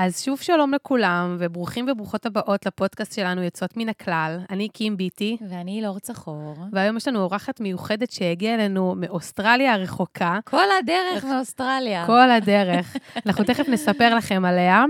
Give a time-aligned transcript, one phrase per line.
[0.00, 4.38] אז שוב שלום לכולם, וברוכים וברוכות הבאות לפודקאסט שלנו יוצאות מן הכלל.
[4.50, 5.36] אני קים ביטי.
[5.48, 6.54] ואני אילור צחור.
[6.72, 10.38] והיום יש לנו אורחת מיוחדת שהגיעה אלינו מאוסטרליה הרחוקה.
[10.44, 12.06] כל הדרך מאוסטרליה.
[12.06, 12.96] כל הדרך.
[13.26, 14.84] אנחנו תכף נספר לכם עליה.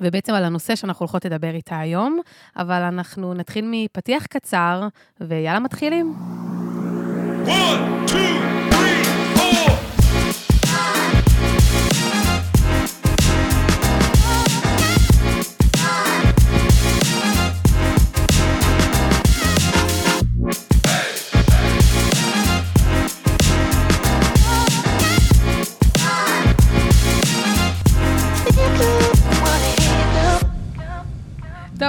[0.00, 2.20] ובעצם על הנושא שאנחנו הולכות לדבר איתה היום,
[2.56, 4.88] אבל אנחנו נתחיל מפתיח קצר,
[5.20, 6.14] ויאללה, מתחילים.
[7.46, 8.65] One, two,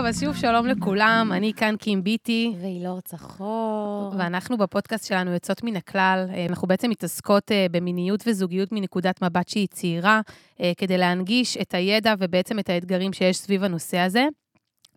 [0.07, 2.53] אז שוב שלום לכולם, אני כאן קים ביטי.
[2.61, 4.13] ואילור צחור.
[4.17, 6.27] ואנחנו בפודקאסט שלנו יוצאות מן הכלל.
[6.33, 10.21] אה, אנחנו בעצם מתעסקות אה, במיניות וזוגיות מנקודת מבט שהיא צעירה,
[10.61, 14.27] אה, כדי להנגיש את הידע ובעצם את האתגרים שיש סביב הנושא הזה.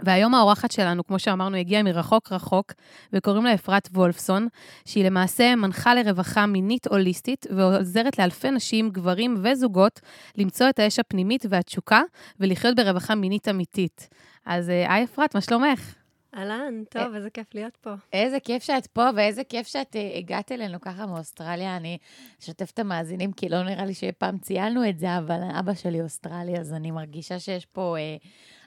[0.02, 2.72] והיום האורחת שלנו, כמו שאמרנו, הגיעה מרחוק רחוק,
[3.12, 4.48] וקוראים לה אפרת וולפסון,
[4.84, 10.00] שהיא למעשה מנחה לרווחה מינית הוליסטית, ועוזרת לאלפי נשים, גברים וזוגות
[10.36, 12.02] למצוא את האש הפנימית והתשוקה,
[12.40, 14.08] ולחיות ברווחה מינית אמיתית.
[14.46, 15.94] אז אה, היי אפרת, מה שלומך?
[16.36, 17.90] אהלן, טוב, איזה כיף להיות פה.
[18.12, 21.76] איזה כיף שאת פה, ואיזה כיף שאת אה, הגעת אלינו ככה מאוסטרליה.
[21.76, 21.98] אני
[22.40, 26.02] אשתף את המאזינים, כי לא נראה לי שאי פעם ציינו את זה, אבל אבא שלי
[26.02, 28.16] אוסטרלי, אז אני מרגישה שיש פה אה,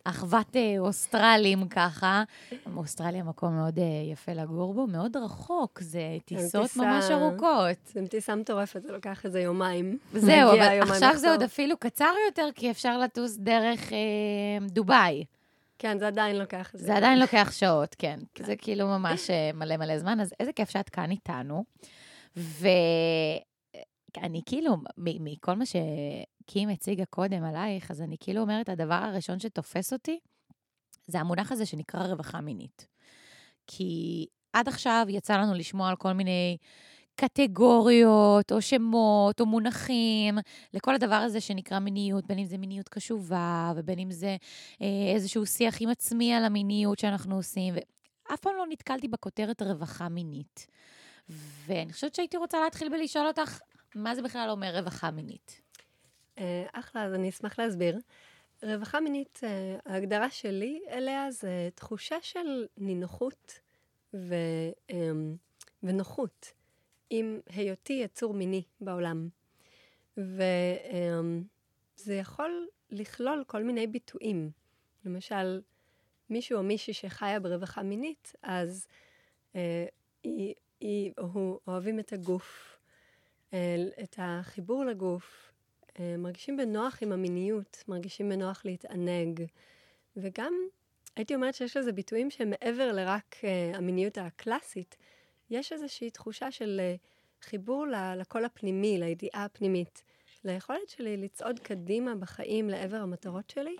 [0.04, 2.23] אחוות אה, אוסטרלים ככה.
[2.76, 7.78] אוסטרליה מקום מאוד אה, יפה לגור בו, מאוד רחוק, זה טיסות טיסה, ממש ארוכות.
[7.86, 9.98] זה טיסה מטורפת, זה לוקח איזה יומיים.
[10.14, 15.26] זהו, אבל עכשיו זה עוד אפילו קצר יותר, כי אפשר לטוס דרך אה, דובאי.
[15.80, 16.70] כן, זה עדיין לוקח.
[16.73, 18.20] זה, זה עדיין לוקח שעות, כן.
[18.36, 18.44] כן.
[18.44, 21.64] זה כאילו ממש מלא מלא זמן, אז איזה כיף שאת כאן איתנו.
[24.17, 29.94] ואני כאילו, מכל מה שקים הציגה קודם עלייך, אז אני כאילו אומרת, הדבר הראשון שתופס
[29.94, 30.20] אותי,
[31.08, 32.88] זה המונח הזה שנקרא רווחה מינית.
[33.67, 36.58] כי עד עכשיו יצא לנו לשמוע על כל מיני
[37.15, 40.38] קטגוריות, או שמות, או מונחים,
[40.73, 44.38] לכל הדבר הזה שנקרא מיניות, בין אם זה מיניות קשובה, ובין אם זה
[44.82, 50.09] אה, איזשהו שיח עם עצמי על המיניות שאנחנו עושים, ואף פעם לא נתקלתי בכותרת רווחה
[50.09, 50.67] מינית.
[51.67, 53.59] ואני חושבת שהייתי רוצה להתחיל בלשאול אותך,
[53.95, 55.61] מה זה בכלל אומר רווחה מינית?
[56.37, 57.99] אה, אחלה, אז אני אשמח להסביר.
[58.64, 63.59] רווחה מינית, אה, ההגדרה שלי אליה זה תחושה של נינוחות
[64.14, 64.36] ו,
[64.89, 65.11] אה,
[65.83, 66.53] ונוחות.
[67.09, 69.30] עם היותי יצור מיני בעולם.
[70.17, 74.52] וזה יכול לכלול כל מיני ביטויים.
[75.05, 75.61] למשל,
[76.30, 78.87] מישהו או מישהי שחיה ברווחה מינית, אז
[79.55, 79.86] אה,
[80.23, 82.73] היא, היא או הוא אוהבים את הגוף,
[84.03, 85.52] את החיבור לגוף,
[85.99, 89.43] אה, מרגישים בנוח עם המיניות, מרגישים בנוח להתענג,
[90.17, 90.53] וגם
[91.15, 94.95] הייתי אומרת שיש לזה ביטויים שהם מעבר לרק אה, המיניות הקלאסית,
[95.49, 96.95] יש איזושהי תחושה של אה,
[97.41, 97.86] חיבור
[98.17, 100.03] לקול הפנימי, לידיעה הפנימית,
[100.43, 103.75] ליכולת שלי לצעוד קדימה בחיים לעבר המטרות שלי,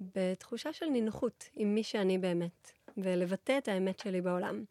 [0.00, 4.64] בתחושה של נינוחות עם מי שאני באמת, ולבטא את האמת שלי בעולם.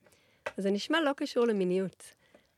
[0.57, 2.13] אז זה נשמע לא קשור למיניות,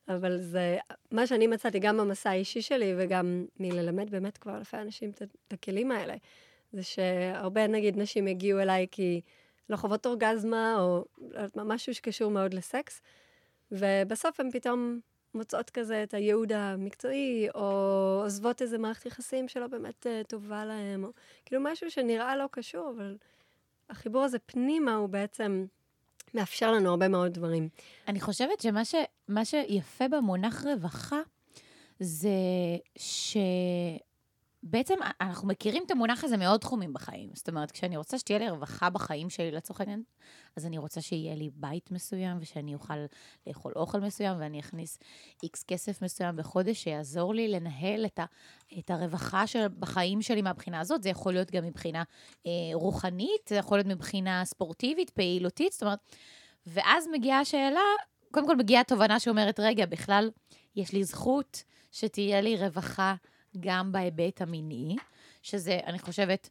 [0.10, 0.78] אבל זה
[1.12, 5.92] מה שאני מצאתי גם במסע האישי שלי וגם מללמד באמת כבר אלפי אנשים את הכלים
[5.92, 6.16] האלה.
[6.74, 9.22] זה שהרבה, נגיד, נשים הגיעו אליי כי
[9.70, 11.06] לא חוות אורגזמה, או
[11.56, 13.02] משהו שקשור מאוד לסקס,
[13.72, 15.00] ובסוף הם פתאום
[15.34, 17.62] מוצאות כזה את הייעוד המקצועי, או
[18.24, 21.10] עוזבות איזה מערכת יחסים שלא באמת uh, טובה להם, או
[21.46, 23.18] כאילו משהו שנראה לא קשור, אבל
[23.90, 25.66] החיבור הזה פנימה הוא בעצם
[26.34, 27.70] מאפשר לנו הרבה מאוד דברים.
[28.08, 28.96] אני חושבת שמה ש,
[29.44, 31.20] שיפה במונח רווחה,
[32.00, 32.30] זה
[32.98, 33.38] ש...
[34.64, 37.30] בעצם אנחנו מכירים את המונח הזה מעוד תחומים בחיים.
[37.34, 40.04] זאת אומרת, כשאני רוצה שתהיה לי רווחה בחיים שלי, לצורך העניין,
[40.56, 42.94] אז אני רוצה שיהיה לי בית מסוים, ושאני אוכל
[43.48, 45.00] לאכול אוכל מסוים, ואני אכניס
[45.44, 48.26] איקס כסף מסוים בחודש, שיעזור לי לנהל את, ה,
[48.80, 51.04] את הרווחה של, בחיים שלי מהבחינה הזאת.
[51.04, 52.04] זה יכול להיות גם מבחינה
[52.46, 56.00] אה, רוחנית, זה יכול להיות מבחינה ספורטיבית, פעילותית, זאת אומרת,
[56.68, 57.82] ואז מגיעה השאלה,
[58.32, 60.30] קודם כל מגיעה תובנה שאומרת, רגע, בכלל,
[60.76, 63.16] יש לי זכות שתהיה לי רווחה.
[63.60, 64.96] גם בהיבט המיני,
[65.42, 66.50] שזה, אני חושבת,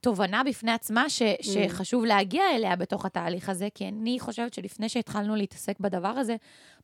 [0.00, 1.42] תובנה בפני עצמה ש, mm.
[1.42, 6.36] שחשוב להגיע אליה בתוך התהליך הזה, כי אני חושבת שלפני שהתחלנו להתעסק בדבר הזה,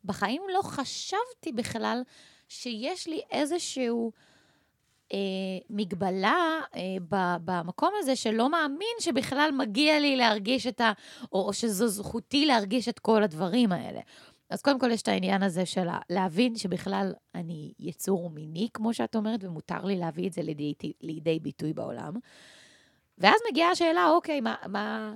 [0.04, 2.02] בחיים לא חשבתי בכלל
[2.48, 4.12] שיש לי איזשהו...
[5.12, 5.18] אה,
[5.70, 10.92] מגבלה אה, ב, במקום הזה שלא מאמין שבכלל מגיע לי להרגיש את ה...
[11.32, 14.00] או, או שזו זכותי להרגיש את כל הדברים האלה.
[14.50, 19.16] אז קודם כל יש את העניין הזה של להבין שבכלל אני יצור מיני, כמו שאת
[19.16, 22.12] אומרת, ומותר לי להביא את זה לידי, לידי ביטוי בעולם.
[23.18, 25.14] ואז מגיעה השאלה, אוקיי, מה, מה,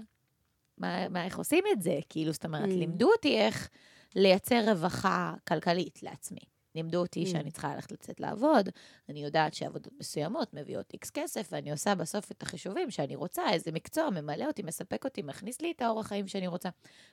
[0.79, 1.99] מה, מה, איך עושים את זה?
[2.09, 2.73] כאילו, זאת אומרת, mm.
[2.73, 3.69] לימדו אותי איך
[4.15, 6.54] לייצר רווחה כלכלית לעצמי.
[6.75, 7.27] לימדו אותי mm.
[7.27, 8.69] שאני צריכה ללכת לצאת לעבוד,
[9.09, 13.73] אני יודעת שעבודות מסוימות מביאות איקס כסף, ואני עושה בסוף את החישובים שאני רוצה, איזה
[13.73, 16.69] מקצוע ממלא אותי, מספק אותי, מכניס לי את האורח חיים שאני רוצה.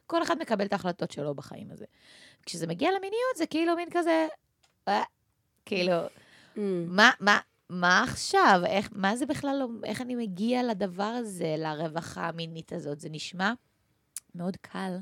[0.07, 1.85] כל אחד מקבל את ההחלטות שלו בחיים הזה.
[2.45, 4.27] כשזה מגיע למיניות, זה כאילו מין כזה,
[4.87, 5.03] אה,
[5.65, 6.05] כאילו,
[6.55, 6.59] mm.
[6.87, 8.61] מה, מה, מה עכשיו?
[8.65, 12.99] איך, מה זה בכלל, לא, איך אני מגיע לדבר הזה, לרווחה המינית הזאת?
[12.99, 13.53] זה נשמע
[14.35, 14.97] מאוד קל.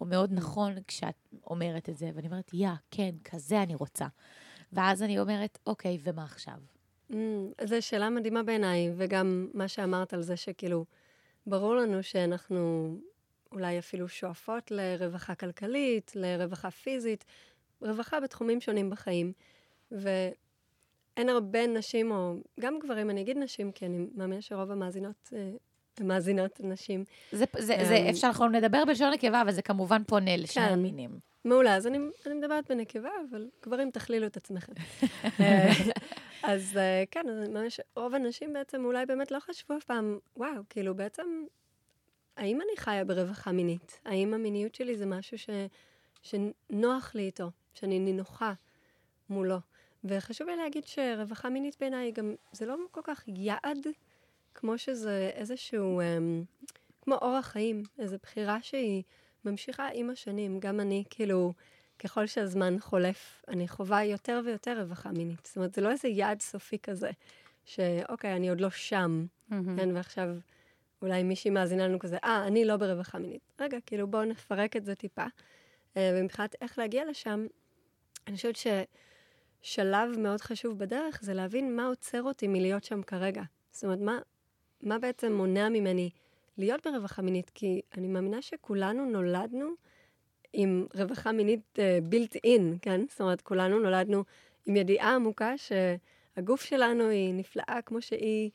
[0.00, 4.06] או מאוד נכון כשאת אומרת את זה, ואני אומרת, יא, כן, כזה אני רוצה.
[4.72, 6.58] ואז אני אומרת, אוקיי, ומה עכשיו?
[7.10, 7.14] Mm,
[7.64, 10.84] זו שאלה מדהימה בעיניי, וגם מה שאמרת על זה שכאילו,
[11.46, 12.94] ברור לנו שאנחנו
[13.52, 17.24] אולי אפילו שואפות לרווחה כלכלית, לרווחה פיזית,
[17.82, 19.32] רווחה בתחומים שונים בחיים.
[19.90, 25.50] ואין הרבה נשים, או גם גברים, אני אגיד נשים, כי אני מאמינה שרוב המאזינות אה,
[26.00, 27.04] מאזינות נשים.
[27.32, 30.72] זה, זה, זה אמ, אפשר, אנחנו נדבר בלשון נקבה, אבל זה כמובן פונה לשני כן.
[30.72, 31.18] המינים.
[31.44, 34.72] מעולה, אז אני, אני מדברת בנקבה, אבל גברים, תכלילו את עצמכם.
[36.42, 40.62] אז אה, כן, אז ממש, רוב הנשים בעצם אולי באמת לא חשבו אף פעם, וואו,
[40.70, 41.44] כאילו בעצם,
[42.36, 44.00] האם אני חיה ברווחה מינית?
[44.04, 45.50] האם המיניות שלי זה משהו ש,
[46.22, 48.52] שנוח לי איתו, שאני נינוחה
[49.30, 49.58] מולו?
[50.04, 53.86] וחשוב לי להגיד שרווחה מינית בעיניי גם, זה לא כל כך יעד
[54.58, 56.64] כמו שזה איזשהו, um,
[57.02, 59.02] כמו אורח חיים, איזו בחירה שהיא
[59.44, 60.60] ממשיכה עם השנים.
[60.60, 61.52] גם אני, כאילו,
[61.98, 65.46] ככל שהזמן חולף, אני חווה יותר ויותר רווחה מינית.
[65.46, 67.10] זאת אומרת, זה לא איזה יעד סופי כזה,
[67.64, 69.54] שאוקיי, אני עוד לא שם, mm-hmm.
[69.76, 70.28] כן, ועכשיו
[71.02, 73.52] אולי מישהי מאזינה לנו כזה, אה, אני לא ברווחה מינית.
[73.60, 75.24] רגע, כאילו, בואו נפרק את זה טיפה.
[75.24, 77.46] Uh, ומבחינת איך להגיע לשם,
[78.26, 78.56] אני חושבת
[79.62, 83.42] ששלב מאוד חשוב בדרך זה להבין מה עוצר אותי מלהיות שם כרגע.
[83.70, 84.18] זאת אומרת, מה,
[84.82, 86.10] מה בעצם מונע ממני
[86.58, 87.50] להיות ברווחה מינית?
[87.54, 89.70] כי אני מאמינה שכולנו נולדנו
[90.52, 93.00] עם רווחה מינית בילט uh, אין, כן?
[93.10, 94.24] זאת אומרת, כולנו נולדנו
[94.66, 98.50] עם ידיעה עמוקה שהגוף שלנו היא נפלאה כמו שהיא,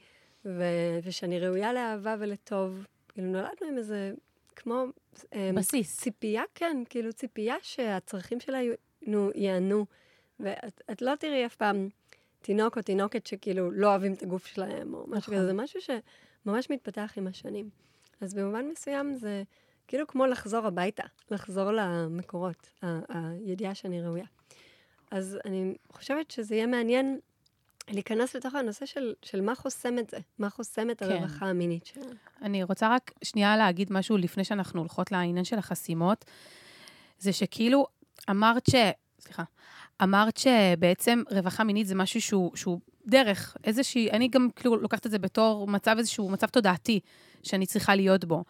[0.46, 2.88] ו- ושאני ראויה לאהבה ולטוב.
[3.10, 4.12] כאילו, נולדנו עם איזה,
[4.56, 4.86] כמו...
[5.34, 6.00] אה, בסיס.
[6.00, 9.86] ציפייה, כן, כאילו ציפייה שהצרכים שלנו ייענו.
[10.40, 11.90] ואת לא תראי אף פעם
[12.44, 15.36] תינוק או תינוקת שכאילו לא אוהבים את הגוף שלהם, או משהו נכון.
[15.36, 17.70] כזה, זה משהו שממש מתפתח עם השנים.
[18.22, 19.44] אז במובן מסוים זה
[19.88, 22.70] כאילו כמו לחזור הביתה, לחזור למקורות,
[23.10, 24.26] הידיעה שאני ראויה.
[25.12, 27.20] אז אני חושבת שזה יהיה מעניין
[27.90, 31.12] להיכנס לתוך הנושא של, של מה חוסם את זה, מה חוסם את כן.
[31.12, 32.14] הרווחה המינית שלנו.
[32.42, 36.26] אני רוצה רק שנייה להגיד משהו לפני שאנחנו הולכות לעניין של החסימות.
[37.20, 37.86] זה שכאילו
[38.30, 38.76] אמרת ש...
[39.24, 39.44] סליחה.
[40.04, 45.12] אמרת שבעצם רווחה מינית זה משהו שהוא, שהוא דרך, איזושהי, אני גם כאילו לוקחת את
[45.12, 47.00] זה בתור מצב איזשהו מצב תודעתי
[47.44, 48.44] שאני צריכה להיות בו.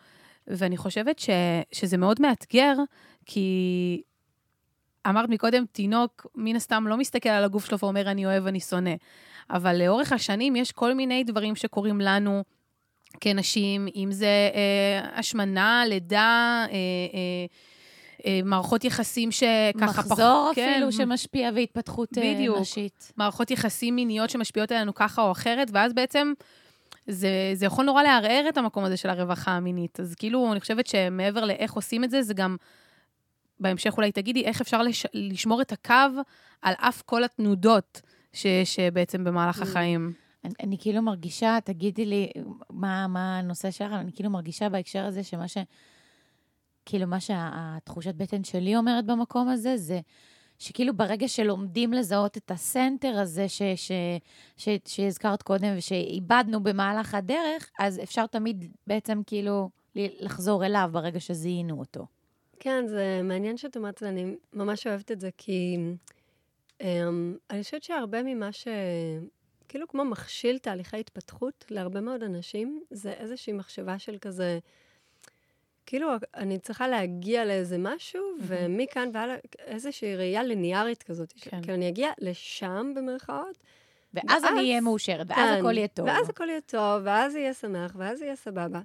[0.47, 1.29] ואני חושבת ש,
[1.71, 2.75] שזה מאוד מאתגר,
[3.25, 4.01] כי
[5.09, 8.93] אמרת מקודם, תינוק מן הסתם לא מסתכל על הגוף שלו ואומר, אני אוהב, אני שונא.
[9.49, 12.43] אבל לאורך השנים יש כל מיני דברים שקורים לנו
[13.21, 16.73] כנשים, אם זה אה, השמנה, לידה, אה,
[17.13, 17.45] אה,
[18.45, 19.85] מערכות יחסים שככה...
[19.85, 20.59] מחזור פח...
[20.59, 20.91] אפילו כן.
[20.91, 22.57] שמשפיע והתפתחות אה, בדיוק.
[22.59, 23.11] נשית.
[23.17, 26.33] מערכות יחסים מיניות שמשפיעות עלינו ככה או אחרת, ואז בעצם
[27.07, 29.99] זה, זה יכול נורא לערער את המקום הזה של הרווחה המינית.
[29.99, 32.55] אז כאילו, אני חושבת שמעבר לאיך עושים את זה, זה גם,
[33.59, 36.21] בהמשך אולי תגידי, איך אפשר לש, לשמור את הקו
[36.61, 38.01] על אף כל התנודות
[38.33, 39.63] שיש בעצם במהלך mm.
[39.63, 40.13] החיים.
[40.45, 42.29] אני, אני כאילו מרגישה, תגידי לי
[42.69, 45.57] מה, מה הנושא שלך, אני כאילו מרגישה בהקשר הזה שמה ש...
[46.85, 49.99] כאילו, מה שהתחושת בטן שלי אומרת במקום הזה, זה
[50.59, 53.91] שכאילו ברגע שלומדים לזהות את הסנטר הזה ש, ש,
[54.57, 61.79] ש, שהזכרת קודם ושאיבדנו במהלך הדרך, אז אפשר תמיד בעצם כאילו לחזור אליו ברגע שזיהינו
[61.79, 62.05] אותו.
[62.59, 65.77] כן, זה מעניין שאת אומרת אני ממש אוהבת את זה, כי
[66.81, 66.85] um,
[67.49, 68.67] אני חושבת שהרבה ממה ש...
[69.67, 74.59] כאילו כמו מכשיל תהליכי התפתחות להרבה מאוד אנשים, זה איזושהי מחשבה של כזה,
[75.85, 78.43] כאילו, אני צריכה להגיע לאיזה משהו, mm-hmm.
[78.47, 81.33] ומכאן והלאה, איזושהי ראייה ליניארית כזאת.
[81.41, 81.61] כן.
[81.61, 83.57] כאילו, אני אגיע לשם, במרכאות.
[84.13, 86.07] ואז, ואז אני אהיה מאושרת, ואז כן, הכל יהיה טוב.
[86.07, 88.81] ואז הכל יהיה טוב, ואז יהיה שמח, ואז יהיה סבבה.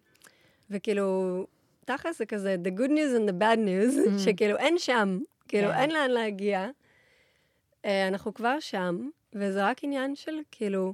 [0.71, 1.47] וכאילו,
[1.85, 4.19] תכל'ס זה כזה, the good news and the bad news, mm-hmm.
[4.25, 5.75] שכאילו אין שם, כאילו, כן.
[5.75, 6.69] אין לאן להגיע.
[7.83, 10.93] Uh, אנחנו כבר שם, וזה רק עניין של כאילו,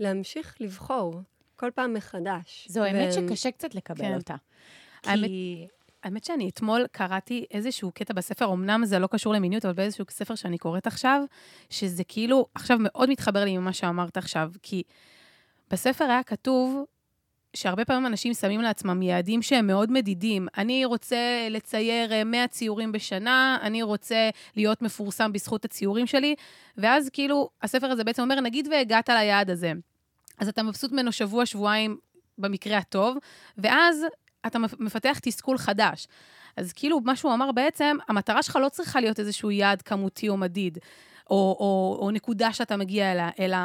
[0.00, 1.20] להמשיך לבחור
[1.56, 2.66] כל פעם מחדש.
[2.70, 2.84] זו ו...
[2.84, 4.14] האמת שקשה קצת לקבל כן.
[4.14, 4.34] אותה.
[5.04, 5.30] האמת,
[6.02, 10.34] האמת שאני אתמול קראתי איזשהו קטע בספר, אמנם זה לא קשור למיניות, אבל באיזשהו ספר
[10.34, 11.22] שאני קוראת עכשיו,
[11.70, 14.82] שזה כאילו, עכשיו מאוד מתחבר לי ממה שאמרת עכשיו, כי
[15.70, 16.84] בספר היה כתוב
[17.56, 20.48] שהרבה פעמים אנשים שמים לעצמם יעדים שהם מאוד מדידים.
[20.58, 26.34] אני רוצה לצייר 100 אה, ציורים בשנה, אני רוצה להיות מפורסם בזכות הציורים שלי,
[26.76, 29.72] ואז כאילו, הספר הזה בעצם אומר, נגיד והגעת ליעד הזה,
[30.38, 31.96] אז אתה מבסוט ממנו שבוע, שבועיים
[32.38, 33.16] במקרה הטוב,
[33.58, 34.06] ואז
[34.46, 36.06] אתה מפתח תסכול חדש.
[36.56, 40.36] אז כאילו, מה שהוא אמר בעצם, המטרה שלך לא צריכה להיות איזשהו יעד כמותי או
[40.36, 40.78] מדיד,
[41.30, 43.56] או, או, או נקודה שאתה מגיע אליה, אלא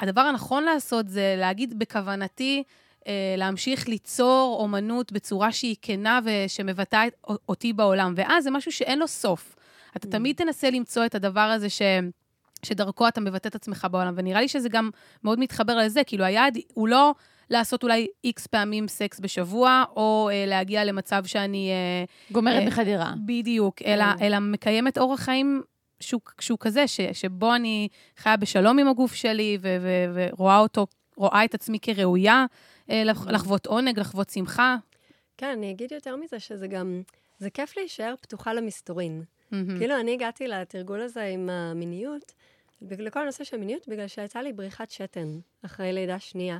[0.00, 2.62] הדבר הנכון לעשות זה להגיד בכוונתי
[3.06, 7.04] אה, להמשיך ליצור אומנות בצורה שהיא כנה ושמבטאה
[7.48, 8.14] אותי בעולם.
[8.16, 9.56] ואז זה משהו שאין לו סוף.
[9.96, 10.10] אתה mm.
[10.10, 11.82] תמיד תנסה למצוא את הדבר הזה ש...
[12.62, 14.90] שדרכו אתה מבטא את עצמך בעולם, ונראה לי שזה גם
[15.24, 17.14] מאוד מתחבר לזה, כאילו היעד הוא לא
[17.50, 21.70] לעשות אולי איקס פעמים סקס בשבוע, או אה, להגיע למצב שאני...
[21.70, 23.14] אה, גומרת אה, בחדירה.
[23.26, 24.22] בדיוק, אלא, mm.
[24.22, 25.62] אלא מקיימת אורח חיים
[26.00, 29.88] שהוא, שהוא כזה, ש, שבו אני חיה בשלום עם הגוף שלי, ו, ו,
[30.32, 30.86] ורואה אותו,
[31.16, 32.46] רואה את עצמי כראויה
[32.90, 34.76] אה, לחוות עונג, לחוות שמחה.
[35.36, 37.02] כן, אני אגיד יותר מזה, שזה גם,
[37.38, 39.22] זה כיף להישאר פתוחה למסתורין.
[39.22, 39.78] Mm-hmm.
[39.78, 42.32] כאילו, אני הגעתי לתרגול הזה עם המיניות,
[42.82, 46.58] לכל הנושא של מיניות, בגלל שהייתה לי בריחת שתן אחרי לידה שנייה.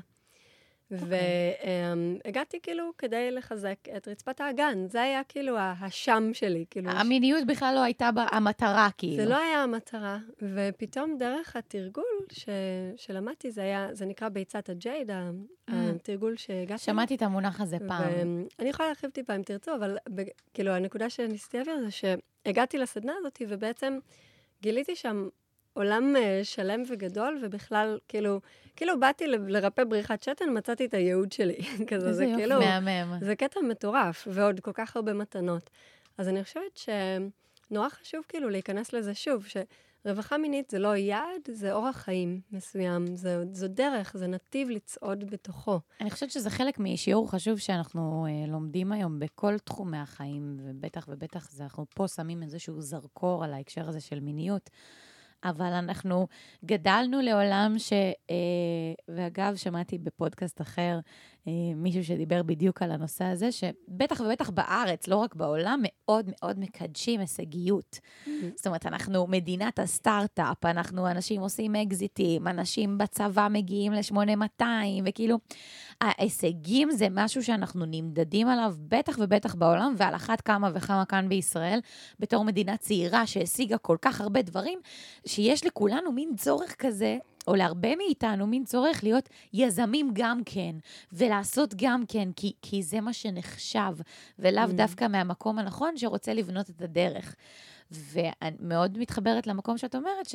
[0.91, 4.87] והגעתי כאילו כדי לחזק את רצפת האגן.
[4.89, 6.65] זה היה כאילו השם שלי.
[6.71, 9.17] כאילו המיניות בכלל לא הייתה המטרה, כאילו.
[9.17, 10.19] זה לא היה המטרה.
[10.55, 12.49] ופתאום דרך התרגול ש...
[12.97, 15.31] שלמדתי, זה היה, זה נקרא ביצת הג'ייד, אה.
[15.69, 16.83] התרגול שהגעתי.
[16.83, 18.03] שמעתי את המונח הזה פעם.
[18.59, 19.97] ואני יכולה להרחיב טיפה אם תרצו, אבל
[20.55, 23.99] כאילו הנקודה שניסיתי להעביר זה שהגעתי לסדנה הזאת, ובעצם
[24.63, 25.29] גיליתי שם
[25.75, 28.41] עולם uh, שלם וגדול, ובכלל, כאילו,
[28.77, 31.57] כאילו באתי לרפא בריחת שתן, מצאתי את הייעוד שלי.
[31.91, 32.61] כזה, זה יופי, כאילו...
[32.61, 33.19] מהמם.
[33.21, 35.71] זה קטע מטורף, ועוד כל כך הרבה מתנות.
[36.19, 36.81] אז אני חושבת
[37.71, 43.17] שנורא חשוב כאילו להיכנס לזה שוב, שרווחה מינית זה לא יעד, זה אורח חיים מסוים,
[43.17, 45.81] זה, זו דרך, זה נתיב לצעוד בתוכו.
[46.01, 51.51] אני חושבת שזה חלק משיעור חשוב שאנחנו uh, לומדים היום בכל תחומי החיים, ובטח ובטח
[51.51, 54.71] זה, אנחנו פה שמים איזשהו זרקור על ההקשר הזה של מיניות.
[55.45, 56.27] אבל אנחנו
[56.65, 57.93] גדלנו לעולם ש...
[58.31, 58.37] אה,
[59.09, 60.99] ואגב, שמעתי בפודקאסט אחר
[61.77, 67.21] מישהו שדיבר בדיוק על הנושא הזה, שבטח ובטח בארץ, לא רק בעולם, מאוד מאוד מקדשים
[67.21, 67.99] הישגיות.
[67.99, 68.31] Mm-hmm.
[68.57, 74.65] זאת אומרת, אנחנו מדינת הסטארט-אפ, אנחנו אנשים עושים אקזיטים, אנשים בצבא מגיעים ל-8200,
[75.05, 75.39] וכאילו,
[76.01, 81.81] ההישגים זה משהו שאנחנו נמדדים עליו, בטח ובטח בעולם, ועל אחת כמה וכמה כאן בישראל,
[82.21, 84.79] בתור מדינה צעירה שהשיגה כל כך הרבה דברים,
[85.27, 90.77] שיש לכולנו מין צורך כזה או להרבה מאיתנו, מין צורך להיות יזמים גם כן,
[91.13, 93.97] ולעשות גם כן, כי, כי זה מה שנחשב,
[94.39, 94.73] ולאו mm.
[94.73, 97.35] דווקא מהמקום הנכון שרוצה לבנות את הדרך.
[97.91, 100.29] ואני מאוד מתחברת למקום שאת אומרת,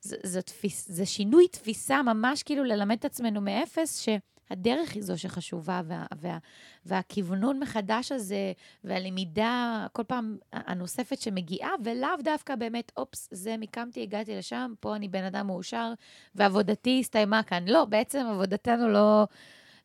[0.00, 4.08] שזה שינוי תפיסה, ממש כאילו ללמד את עצמנו מאפס, ש...
[4.50, 6.38] הדרך היא זו שחשובה, וה, וה,
[6.86, 8.52] והכוונון מחדש הזה,
[8.84, 15.08] והלמידה כל פעם הנוספת שמגיעה, ולאו דווקא באמת, אופס, זה מקמתי, הגעתי לשם, פה אני
[15.08, 15.92] בן אדם מאושר,
[16.34, 17.64] ועבודתי הסתיימה כאן.
[17.68, 19.26] לא, בעצם עבודתנו לא...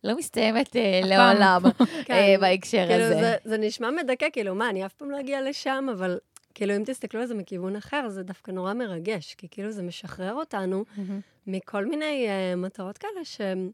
[0.04, 1.62] לא מסתיימת אה, לעולם
[2.06, 2.14] כן.
[2.14, 3.16] אה, בהקשר כאילו הזה.
[3.16, 6.20] זה, זה נשמע מדכא, כאילו, מה, אני אף פעם לא אגיע לשם, אבל
[6.54, 10.34] כאילו, אם תסתכלו על זה מכיוון אחר, זה דווקא נורא מרגש, כי כאילו זה משחרר
[10.34, 10.86] אותנו
[11.48, 13.72] מכל מיני uh, מטרות כאלה שהם...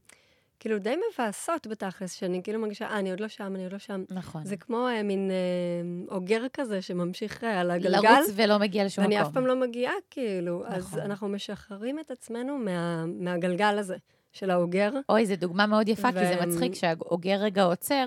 [0.59, 3.79] כאילו די מבאסות בתכלס, שאני כאילו מרגישה, אה, אני עוד לא שם, אני עוד לא
[3.79, 4.03] שם.
[4.09, 4.45] נכון.
[4.45, 8.09] זה כמו אה, מין אה, אוגר כזה שממשיך אה, על הגלגל.
[8.09, 9.15] לרוץ ולא מגיע לשום מקום.
[9.15, 10.63] ואני אף פעם לא מגיעה, כאילו.
[10.63, 10.75] נכון.
[10.75, 13.95] אז אנחנו משחררים את עצמנו מה, מהגלגל הזה
[14.31, 14.91] של האוגר.
[15.09, 16.19] אוי, זו דוגמה מאוד יפה, ו...
[16.19, 18.05] כי זה מצחיק שהאוגר רגע עוצר.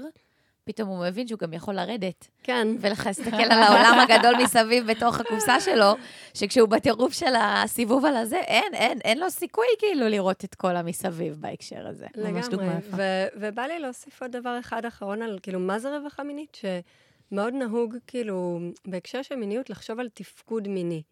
[0.73, 2.29] פתאום הוא מבין שהוא גם יכול לרדת.
[2.43, 2.69] כן.
[2.81, 5.95] ולהסתכל על העולם הגדול מסביב בתוך הקופסה שלו,
[6.35, 10.77] שכשהוא בטירוף של הסיבוב על הזה, אין, אין, אין לו סיכוי כאילו לראות את כל
[10.77, 12.07] המסביב בהקשר הזה.
[12.15, 12.67] לגמרי.
[12.91, 16.59] ו- ובא לי להוסיף עוד דבר אחד אחרון על, כאילו, מה זה רווחה מינית?
[16.61, 21.03] שמאוד נהוג, כאילו, בהקשר של מיניות, לחשוב על תפקוד מיני.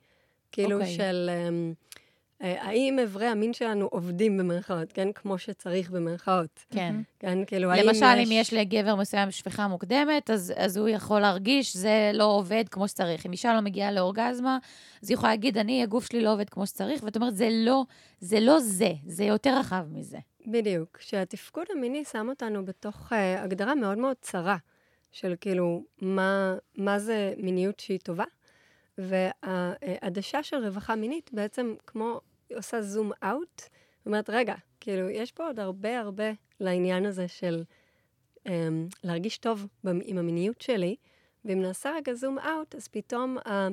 [0.52, 0.82] כאילו, okay.
[0.82, 0.96] אוקיי.
[0.96, 1.30] של...
[1.48, 1.97] Um,
[2.40, 5.12] האם אברי המין שלנו עובדים במרכאות, כן?
[5.12, 6.64] כמו שצריך במרכאות.
[6.70, 6.94] כן.
[7.18, 7.86] כן, כאילו, האם יש...
[7.86, 12.64] למשל, אם יש לגבר מסוים שפיכה מוקדמת, אז, אז הוא יכול להרגיש, זה לא עובד
[12.70, 13.26] כמו שצריך.
[13.26, 14.58] אם אישה לא מגיעה לאורגזמה,
[15.02, 17.84] אז היא יכולה להגיד, אני, הגוף שלי לא עובד כמו שצריך, ואת אומרת, זה לא
[18.20, 20.18] זה, לא זה, זה יותר רחב מזה.
[20.46, 20.98] בדיוק.
[21.00, 24.56] שהתפקוד המיני שם אותנו בתוך uh, הגדרה מאוד מאוד צרה,
[25.12, 28.24] של כאילו, מה, מה זה מיניות שהיא טובה,
[28.98, 32.20] והעדשה של רווחה מינית בעצם כמו
[32.56, 33.62] עושה זום אאוט,
[34.06, 36.24] אומרת, רגע, כאילו, יש פה עוד הרבה הרבה
[36.60, 37.62] לעניין הזה של
[38.48, 39.66] אמ, להרגיש טוב
[40.04, 40.96] עם המיניות שלי,
[41.44, 43.68] ואם נעשה רגע זום אאוט, אז פתאום ה-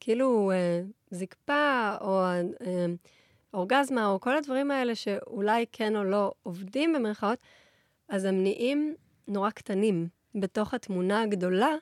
[0.00, 2.42] כאילו אה, זקפה, או אה,
[3.54, 7.38] אורגזמה, או כל הדברים האלה שאולי כן או לא עובדים במרכאות,
[8.08, 8.94] אז הם נהיים
[9.28, 11.74] נורא קטנים בתוך התמונה הגדולה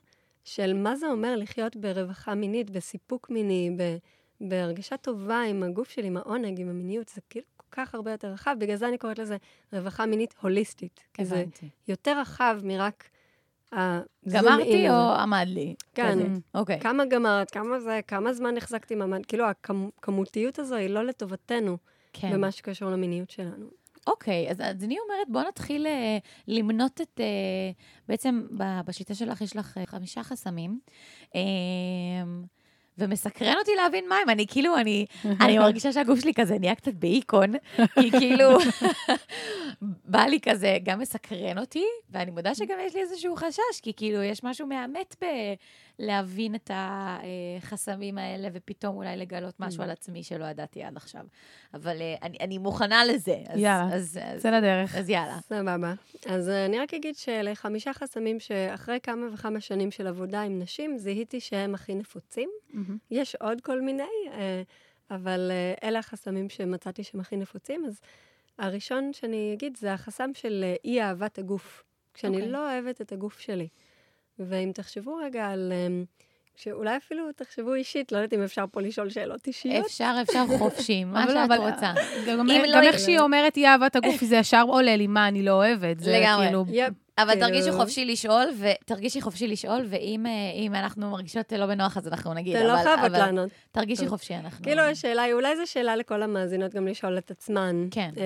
[0.44, 3.96] של מה זה אומר לחיות ברווחה מינית, בסיפוק מיני, ב-
[4.40, 7.08] בהרגשה טובה עם הגוף שלי, עם העונג, עם המיניות.
[7.08, 9.36] זה כאילו כל כך הרבה יותר רחב, בגלל זה אני קוראת לזה
[9.72, 11.00] רווחה מינית הוליסטית.
[11.14, 11.44] כי זה.
[11.88, 13.08] יותר רחב מרק
[13.72, 14.90] הזום גמרתי.
[14.90, 15.74] או עמד לי?
[15.94, 16.18] כן.
[16.54, 16.80] אוקיי.
[16.80, 21.78] כמה גמרת, כמה זה, כמה זמן החזקתי מעמד, כאילו הכמותיות הזו היא לא לטובתנו
[22.12, 22.32] כן.
[22.32, 23.83] במה שקשור למיניות שלנו.
[24.06, 26.18] אוקיי, אז, אז אני אומרת, בוא נתחיל אה,
[26.48, 27.20] למנות את...
[27.20, 27.70] אה,
[28.08, 30.78] בעצם ב- בשיטה שלך יש לך אה, חמישה חסמים,
[31.34, 31.40] אה,
[32.98, 34.30] ומסקרן אותי להבין מה הם.
[34.30, 35.06] אני כאילו, אני,
[35.40, 37.52] אני מרגישה שהגוף שלי כזה נהיה קצת בהיקון,
[37.94, 38.48] כי כאילו,
[40.14, 44.22] בא לי כזה, גם מסקרן אותי, ואני מודה שגם יש לי איזשהו חשש, כי כאילו,
[44.22, 45.14] יש משהו מאמת
[45.98, 51.24] בלהבין את החסמים האלה, ופתאום אולי לגלות משהו על עצמי שלא ידעתי עד עכשיו.
[51.74, 53.36] אבל אה, אני, אני מוכנה לזה.
[53.48, 54.96] אז, יאללה, אז, אז, צא לדרך.
[54.96, 55.38] אז יאללה.
[55.40, 55.94] סבבה.
[56.26, 60.58] אז אה, אני רק אגיד שאלה חמישה חסמים שאחרי כמה וכמה שנים של עבודה עם
[60.58, 62.50] נשים, זיהיתי שהם הכי נפוצים.
[62.70, 62.98] מהמם.
[63.10, 64.62] יש עוד כל מיני, אה,
[65.10, 65.50] אבל
[65.82, 67.84] אלה החסמים שמצאתי שהם הכי נפוצים.
[67.86, 68.00] אז
[68.58, 71.84] הראשון שאני אגיד זה החסם של אה, אי-אהבת הגוף.
[72.14, 72.50] כשאני אוקיי.
[72.50, 73.68] לא אוהבת את הגוף שלי.
[74.38, 75.72] ואם תחשבו רגע על...
[75.72, 76.02] אה,
[76.56, 79.86] שאולי אפילו תחשבו אישית, לא יודעת אם אפשר פה לשאול שאלות אישיות.
[79.86, 81.92] אפשר, אפשר חופשי, מה שאת אבל- רוצה.
[82.28, 85.52] גם לא איך שהיא אומרת אי אהבת הגוף, זה ישר עולה לי, מה, אני לא
[85.52, 86.00] אוהבת.
[86.00, 86.46] זה לגמרי.
[86.46, 86.64] כאילו...
[87.18, 90.26] אבל תרגישי חופשי לשאול, ותרגישי חופשי לשאול, ואם
[90.74, 92.56] אה, אנחנו מרגישות לא בנוח, אז אנחנו נגיד.
[92.56, 93.48] אתן לא אבל- חייבות אבל לענות.
[93.72, 94.08] תרגישי.
[94.08, 94.62] חופשי, אנחנו...
[94.64, 97.88] כאילו השאלה היא, אולי זו שאלה לכל המאזינות גם לשאול את עצמן.
[97.90, 98.10] כן.
[98.14, 98.20] Um,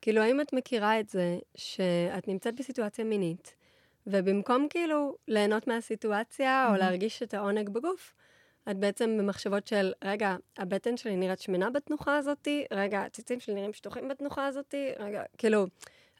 [0.00, 3.54] כאילו, האם את מכירה את זה שאת נמצאת בסיטואציה מינית,
[4.06, 6.78] ובמקום כאילו ליהנות מהסיטואציה או Mhm.
[6.78, 8.14] להרגיש את העונג בגוף,
[8.70, 13.72] את בעצם במחשבות של, רגע, הבטן שלי נראית שמנה בתנוחה הזאתי, רגע, הציצים שלי נראים
[13.72, 15.66] שטוחים בתנוחה הזאתי, רגע, כאילו,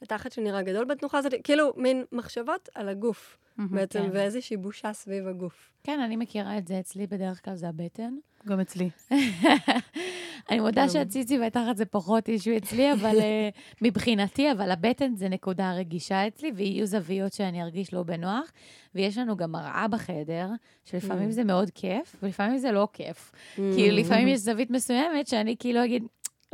[0.03, 3.75] התחת שלי נראה גדול בתנוחה הזאתי, כאילו, מין מחשבות על הגוף מהמם.
[3.75, 4.09] בעצם, כן.
[4.13, 5.71] ואיזושהי בושה סביב הגוף.
[5.83, 8.13] כן, אני מכירה את זה אצלי, בדרך כלל זה הבטן.
[8.47, 8.89] גם אצלי.
[10.49, 10.89] אני מודה.
[10.89, 13.49] שהציצי והתחת זה פחות אישו אצלי, אבל אה,
[13.81, 18.51] מבחינתי, אבל הבטן זה נקודה רגישה אצלי, ויהיו זוויות שאני ארגיש לא בנוח.
[18.95, 20.47] ויש לנו גם מראה בחדר,
[20.85, 21.31] שלפעמים Mm.
[21.31, 23.31] זה מאוד כיף, ולפעמים זה לא כיף.
[23.31, 23.59] Mm.
[23.75, 26.03] כאילו, לפעמים יש זווית מסוימת שאני כאילו אגיד,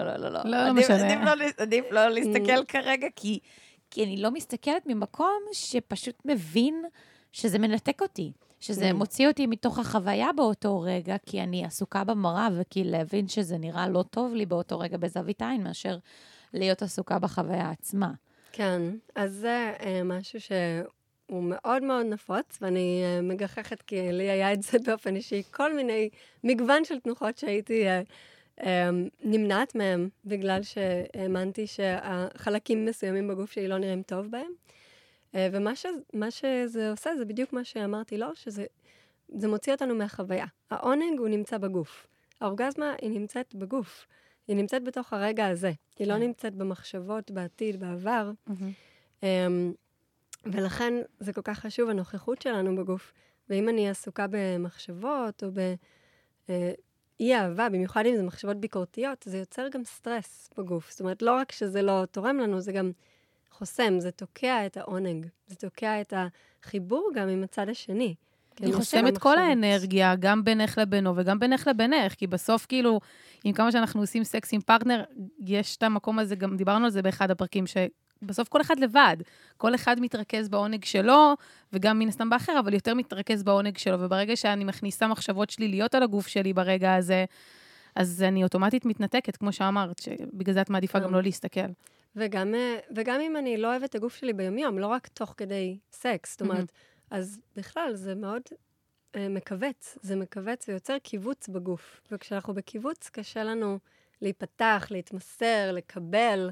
[0.04, 0.52] לא, לא, לא, לא.
[0.52, 1.34] לא עדיף- משנה.
[1.58, 3.40] עדיף לא לא להסתכל כרגע, כי
[3.92, 6.84] כי אני לא מסתכלת ממקום שפשוט מבין
[7.32, 8.32] שזה מנתק אותי.
[8.62, 8.94] שזה Mm.
[8.94, 14.04] מוציא אותי מתוך החוויה באותו רגע, כי אני עסוקה במראה, וכי להבין שזה נראה לא
[14.10, 15.98] טוב לי באותו רגע בזווית עין, מאשר
[16.54, 18.12] להיות עסוקה בחוויה עצמה.
[18.52, 18.82] כן,
[19.16, 24.62] אז זה אה, משהו שהוא מאוד מאוד נפוץ, ואני אה, מגחכת כי לי היה את
[24.64, 26.10] זה באופן אישי, כל מיני
[26.44, 28.02] מגוון של תנוחות שהייתי אה,
[29.24, 34.52] נמנעת מהם, בגלל שהאמנתי שהחלקים מסוימים בגוף שלי לא נראים טוב בהם.
[35.36, 35.86] אה, ומה ש,
[36.30, 38.65] שזה עושה זה בדיוק מה שאמרתי לו, שזה
[39.36, 40.45] זה מוציא אותנו מהחוויה.
[40.72, 42.08] העונג הוא נמצא בגוף.
[42.41, 44.08] האורגזמה היא נמצאת בגוף.
[44.48, 45.72] היא נמצאת בתוך הרגע הזה.
[46.00, 46.19] היא לא כן.
[46.19, 48.32] נמצאת במחשבות, בעתיד, בעבר.
[49.24, 49.74] אמ,
[50.45, 53.13] ולכן זה כל כך חשוב, הנוכחות שלנו בגוף.
[53.50, 55.50] ואם אני עסוקה במחשבות או
[57.19, 60.91] באי-אהבה, במיוחד אם זה מחשבות ביקורתיות, זה יוצר גם סטרס בגוף.
[60.91, 62.91] זאת אומרת, לא רק שזה לא תורם לנו, זה גם
[63.51, 65.25] חוסם, זה תוקע את העונג.
[65.47, 66.13] זה תוקע את
[66.63, 68.15] החיבור גם עם הצד השני.
[68.73, 69.38] עושה את כל.
[69.38, 72.99] האנרגיה, גם בינך לבינו וגם בינך לבינך, כי בסוף, כאילו,
[73.43, 75.03] עם כמה שאנחנו עושים סקס עם פרטנר,
[75.39, 77.67] יש את המקום הזה, גם דיברנו על זה באחד הפרקים,
[78.21, 79.17] שבסוף כל אחד לבד.
[79.58, 81.34] כל אחד מתרכז בעונג שלו,
[81.73, 84.01] וגם מן הסתם באחר, אבל יותר מתרכז בעונג שלו.
[84.01, 87.25] וברגע שאני מכניסה מחשבות שליליות על הגוף שלי ברגע הזה,
[87.95, 91.13] אז אני אוטומטית מתנתקת, כמו שאמרת, שבגלל זה את מעדיפה גם כן.
[91.13, 91.69] לא להסתכל.
[92.15, 95.77] וגם, אה, וגם אם אני לא אוהבת את הגוף שלי ביומיום, לא רק תוך כדי
[95.91, 96.71] סקס, זאת אומרת.
[97.12, 98.41] אז בכלל זה מאוד
[99.15, 102.01] אה, מכווץ, זה מכווץ ויוצר קיבוץ בגוף.
[102.12, 103.79] וכשאנחנו בקיבוץ, קשה לנו
[104.21, 106.49] להיפתח, להתמסר, לקבל,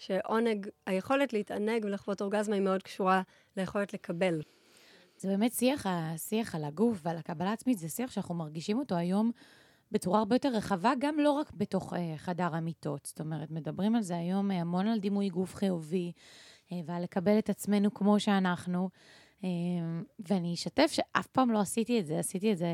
[0.00, 3.22] שעונג, היכולת להתענג ולחוות אורגזמה היא מאוד קשורה
[3.56, 4.42] ליכולת לקבל.
[5.16, 9.30] זה באמת שיח, השיח על הגוף ועל הקבלה עצמית, זה שיח שאנחנו מרגישים אותו היום
[9.92, 13.06] בצורה הרבה יותר רחבה, גם לא רק בתוך אה, חדר המיטות.
[13.06, 16.12] זאת אומרת, מדברים על זה היום אה, המון על דימוי גוף חיובי,
[16.72, 18.88] אה, ועל לקבל את עצמנו כמו שאנחנו.
[19.44, 19.48] אה,
[20.28, 22.66] ואני אשתף שאף פעם לא עשיתי את זה, עשיתי את זה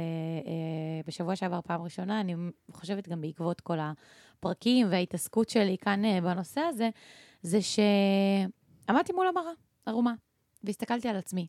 [0.47, 2.35] אה, בשבוע שעבר פעם ראשונה, אני
[2.71, 3.79] חושבת גם בעקבות כל
[4.39, 6.91] הפרקים וההתעסקות שלי כאן אה, בנושא הזה,
[7.43, 9.53] זה שעמדתי מול המראה,
[9.87, 10.15] ערומה.
[10.65, 11.47] והסתכלתי על עצמי.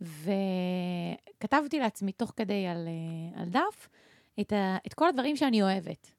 [0.00, 3.88] וכתבתי לעצמי תוך כדי על, אה, על דף
[4.40, 6.14] את, ה, את כל הדברים שאני אוהבת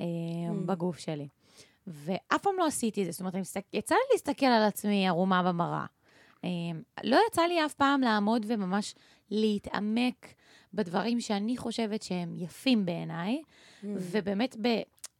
[0.00, 0.54] אה, Mm.
[0.66, 1.28] בגוף שלי.
[1.86, 3.12] ואף פעם לא עשיתי את זה.
[3.12, 3.34] זאת אומרת,
[3.72, 5.84] יצא לי להסתכל על עצמי ערומה במראה.
[6.44, 6.48] אה,
[7.04, 8.94] לא יצא לי אף פעם לעמוד וממש
[9.30, 10.26] להתעמק
[10.74, 13.42] בדברים שאני חושבת שהם יפים בעיניי,
[13.82, 13.86] Mm.
[13.86, 14.68] ובאמת, ב...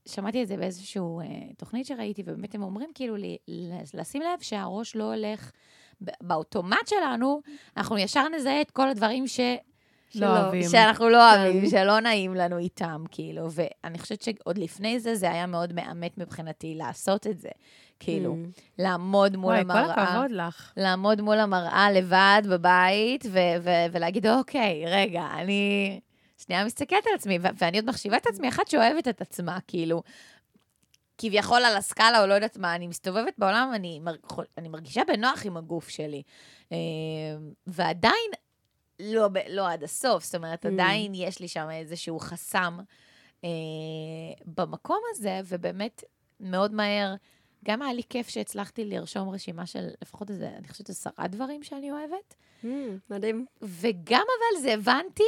[0.09, 1.27] שמעתי את זה באיזושהי אה,
[1.59, 3.37] תוכנית שראיתי, ובאמת הם אומרים כאילו לי,
[3.95, 5.51] לשים לב שהראש לא הולך,
[6.23, 7.41] באוטומט שלנו,
[7.77, 9.41] אנחנו ישר נזהה את כל הדברים ש...
[10.15, 10.63] לא שלא- אוהבים.
[10.69, 11.69] שאנחנו לא אוהבים, כן.
[11.71, 13.49] שלא נעים לנו איתם, כאילו.
[13.51, 17.49] ואני חושבת שעוד לפני זה, זה היה מאוד מאמת מבחינתי לעשות את זה.
[18.01, 18.61] כאילו, Mm.
[18.79, 20.03] לעמוד מול וואי, כל המראה.
[20.03, 20.73] הכבוד לך.
[20.77, 23.25] לעמוד מול המראה לבד בבית,
[23.93, 26.01] ולהגיד, אוקיי, רגע, אני
[26.47, 30.03] שנייה מסתכלת על עצמי, ואני עוד מחשיבה את עצמי אחת שאוהבת את עצמה, כאילו,
[31.19, 34.17] כביכול על הסקאלה או לא יודעת מה, אני מסתובבת בעולם, אני, מר-
[34.59, 36.23] אני מרגישה בנוח עם הגוף שלי.
[36.73, 36.77] אה,
[37.67, 38.31] ועדיין,
[39.01, 40.69] לא, לא עד הסוף, זאת אומרת, Mm.
[40.69, 42.79] עדיין יש לי שם איזשהו חסם
[43.45, 43.49] אה,
[44.47, 46.05] במקום הזה, ובאמת,
[46.41, 47.15] מאוד מהר,
[47.65, 51.91] גם היה לי כיף שהצלחתי לרשום רשימה של לפחות איזה, אני חושבת, עשרה דברים שאני
[51.93, 52.67] אוהבת, Mm,
[53.11, 53.47] מדהים.
[53.63, 55.23] וגם אבל זה הבנתי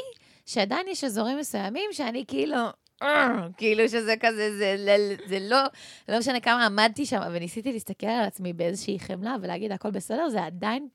[0.46, 2.56] שעדיין יש אזורים מסוימים שאני כאילו,
[3.02, 5.58] "אה", כאילו שזה כזה, זה, זה, זה לא,
[6.08, 10.44] לא משנה כמה עמדתי שם וניסיתי להסתכל על עצמי באיזושהי חמלה ולהגיד, הכל בסדר, זה
[10.44, 10.88] עדיין,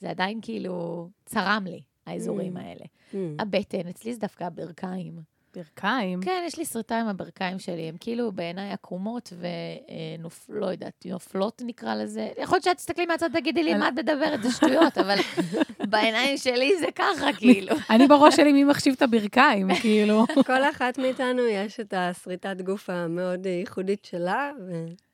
[0.00, 2.60] זה עדיין כאילו צרם לי, האזורים Mm.
[2.60, 2.84] האלה.
[3.12, 3.16] Mm.
[3.38, 5.31] הבטן, אצלי זה דווקא הברכיים.
[5.56, 6.20] ברכיים.
[6.20, 10.46] כן, יש לי שריטה עם הברכיים שלי, הן כאילו בעיניי עקומות ונופ...
[10.48, 12.28] לא יודעת, נופלות נקרא לזה.
[12.38, 14.42] יכול להיות שאת תסתכלי מהצד ותגידי לי, מה את מדברת?
[14.42, 15.16] זה שטויות, אבל
[15.90, 17.76] בעיניים שלי זה ככה, כאילו.
[17.90, 20.26] אני בראש שלי, מי מחשיב את הברכיים, כאילו.
[20.46, 24.50] כל אחת מאיתנו יש את השריטת גוף המאוד ייחודית שלה,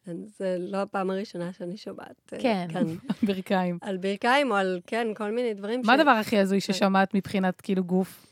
[0.07, 2.67] וזו לא הפעם הראשונה שאני שומעת אה, כן.
[2.73, 2.87] כאן
[3.27, 3.79] ברכיים.
[3.81, 7.85] על ברכיים או על, כן, כל מיני דברים מה הדבר הכי הזוי ששמעת מבחינת כאילו
[7.85, 8.27] גוף?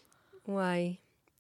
[0.49, 0.95] וואי.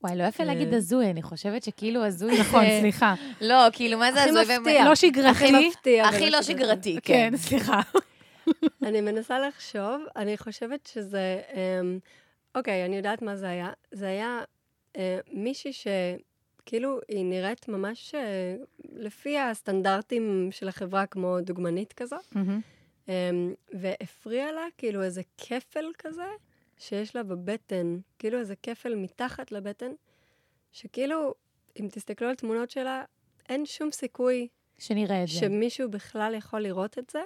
[0.06, 0.76] וואי, לא יפה להגיד אה.
[0.76, 2.64] הזוי, אני חושבת שכאילו הזוי נכון.
[2.80, 3.14] סליחה.
[3.40, 4.58] לא, כאילו, מה זה הכי הזוי?
[4.58, 4.84] מפתיע.
[4.84, 5.68] לא הכי שגרתי.
[5.68, 6.08] מפתיע.
[6.08, 7.30] הכי לא שגרתי, כן.
[7.30, 7.80] כן, סליחה.
[8.86, 11.40] אני מנסה לחשוב, אני חושבת שזה...
[11.54, 11.98] אמ,
[12.54, 13.70] אוקיי, אני יודעת מה זה היה.
[13.92, 14.40] זה היה
[14.96, 18.56] אה, מישהי שכאילו היא נראית ממש אה,
[18.92, 22.60] לפי הסטנדרטים של החברה, כמו דוגמנית כזו, מהמם.
[23.08, 26.26] אמ, והפריע לה כאילו איזה כפל כזה
[26.78, 29.92] שיש לה בבטן, כאילו איזה כפל מתחת לבטן,
[30.72, 31.34] שכאילו,
[31.80, 33.04] אם תסתכלו על תמונות שלה,
[33.48, 35.34] אין שום סיכוי שנראה את זה.
[35.34, 37.20] שמישהו בכלל יכול לראות את זה.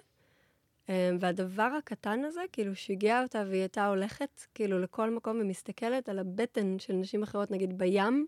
[0.88, 6.18] אמ, והדבר הקטן הזה, כאילו, שיגע אותה והיא הייתה הולכת, כאילו, לכל מקום ומסתכלת על
[6.18, 8.26] הבטן של נשים אחרות, נגיד בים,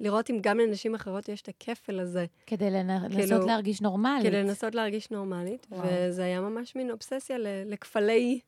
[0.00, 2.70] לראות אם גם לנשים אחרות יש את הכפל הזה, כדי
[3.10, 4.26] כאילו, לנסות להרגיש נורמלית.
[4.26, 5.66] כדי לנסות להרגיש נורמלית.
[5.70, 5.82] וואו.
[5.86, 8.40] וזה היה ממש מין אובססיה לכפלי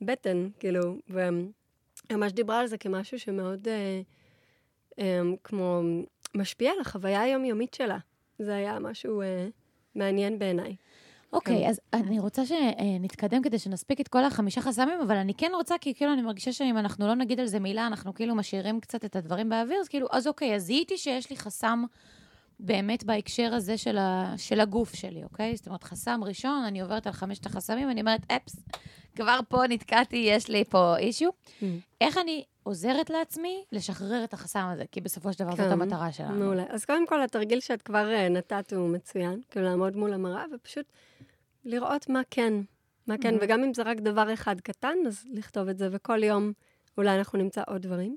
[0.00, 4.00] בטן, כאילו, וממש דיברה על זה כמשהו שמאוד, אה,
[4.98, 5.80] אה, כמו,
[6.36, 7.98] משפיע על החוויה היומיומית שלה.
[8.38, 9.48] זה היה משהו אה,
[9.94, 10.76] מעניין בעיניי.
[11.32, 11.68] אוקיי, כן.
[11.68, 15.94] אז אני רוצה שנתקדם כדי שנספיק את כל החמישה חסמים, אבל אני כן רוצה, כי
[15.94, 19.16] כאילו אני מרגישה שאם אנחנו לא נגיד על זה מילה, אנחנו כאילו משאירים קצת את
[19.16, 21.84] הדברים באוויר, אז כאילו, אז אוקיי, אז זיהיתי שיש לי חסם
[22.60, 25.56] באמת בהקשר הזה של, ה, של הגוף שלי, אוקיי?
[25.56, 28.56] זאת אומרת, חסם ראשון, אני עוברת על חמשת החסמים, אני אומרת, אפס,
[29.16, 31.30] כבר פה נתקעתי, יש לי פה אישיו.
[31.30, 31.64] Mm.
[32.00, 34.84] איך אני עוזרת לעצמי לשחרר את החסם הזה?
[34.92, 36.34] כי בסופו של דבר זאת כן, המטרה שלנו.
[36.34, 36.64] מעולה.
[36.68, 40.86] אז קודם כל, התרגיל שאת כבר אה, נתת הוא מצוין, כאילו לעמוד מול המראה ופשוט
[41.64, 42.54] לראות מה כן,
[43.06, 43.38] מה כן, Mhm.
[43.40, 46.52] וגם אם זה רק דבר אחד קטן, אז לכתוב את זה, וכל יום
[46.98, 48.16] אולי אנחנו נמצא עוד דברים.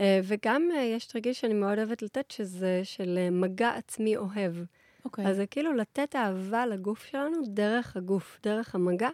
[0.00, 4.54] אה, וגם אה, יש תרגיל שאני מאוד אוהבת לתת, שזה של אה, מגע עצמי אוהב.
[5.04, 5.26] אוקיי.
[5.26, 9.08] אז זה כאילו לתת אהבה לגוף שלנו דרך הגוף, דרך המגע,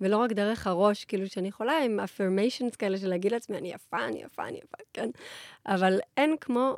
[0.00, 4.04] ולא רק דרך הראש, כאילו שאני יכולה עם affirmations כאלה של להגיד לעצמי, אני יפה,
[4.04, 5.10] אני יפה, אני יפה, כן?
[5.66, 6.76] אבל אין כמו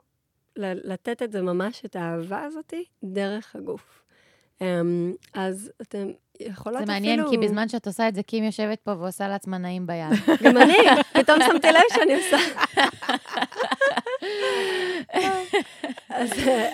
[0.56, 4.02] לתת את זה ממש, את האהבה הזאת, דרך הגוף.
[4.60, 7.16] אמ, אז אתם יכולות זה אפילו...
[7.16, 10.12] מעניין, כי בזמן שאת עושה את זה, קים יושבת פה ועושה לעצמה נעים ביד.
[10.44, 10.76] גם אני,
[11.12, 12.36] פתאום שמתי לב שאני עושה.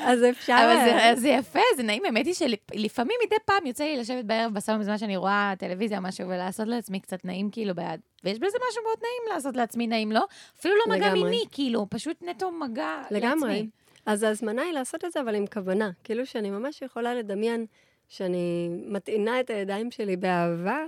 [0.05, 0.57] אז, אפשר...
[0.64, 2.05] אבל זה, זה יפה, זה נעים.
[2.05, 6.03] האמת היא שלפעמים מדי פעם יוצא לי לשבת בערב בסלון בזמן שאני רואה טלוויזיה או
[6.03, 8.00] משהו, ולעשות לעצמי קצת נעים כאילו ביד.
[8.24, 10.24] ויש בזה משהו מאוד נעים לעשות לעצמי נעים, לא?
[10.61, 11.22] אפילו לא מגע לגמרי.
[11.22, 13.55] מיני, כאילו, פשוט נטו מגע לגמרי.
[13.55, 13.68] לעצמי.
[14.07, 15.90] אז ההזמנה היא לעשות את זה, אבל עם כוונה.
[16.05, 17.66] כאילו שאני ממש יכולה לדמיין
[18.09, 20.85] שאני מטעינה את הידיים שלי באהבה,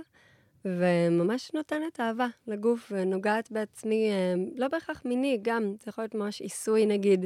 [0.65, 6.41] וממש נותנת אהבה לגוף, ונוגעת בעצמי, אה, לא בהכרח מיני, גם, זה יכול להיות ממש
[6.41, 7.25] עיסוי, נגיד,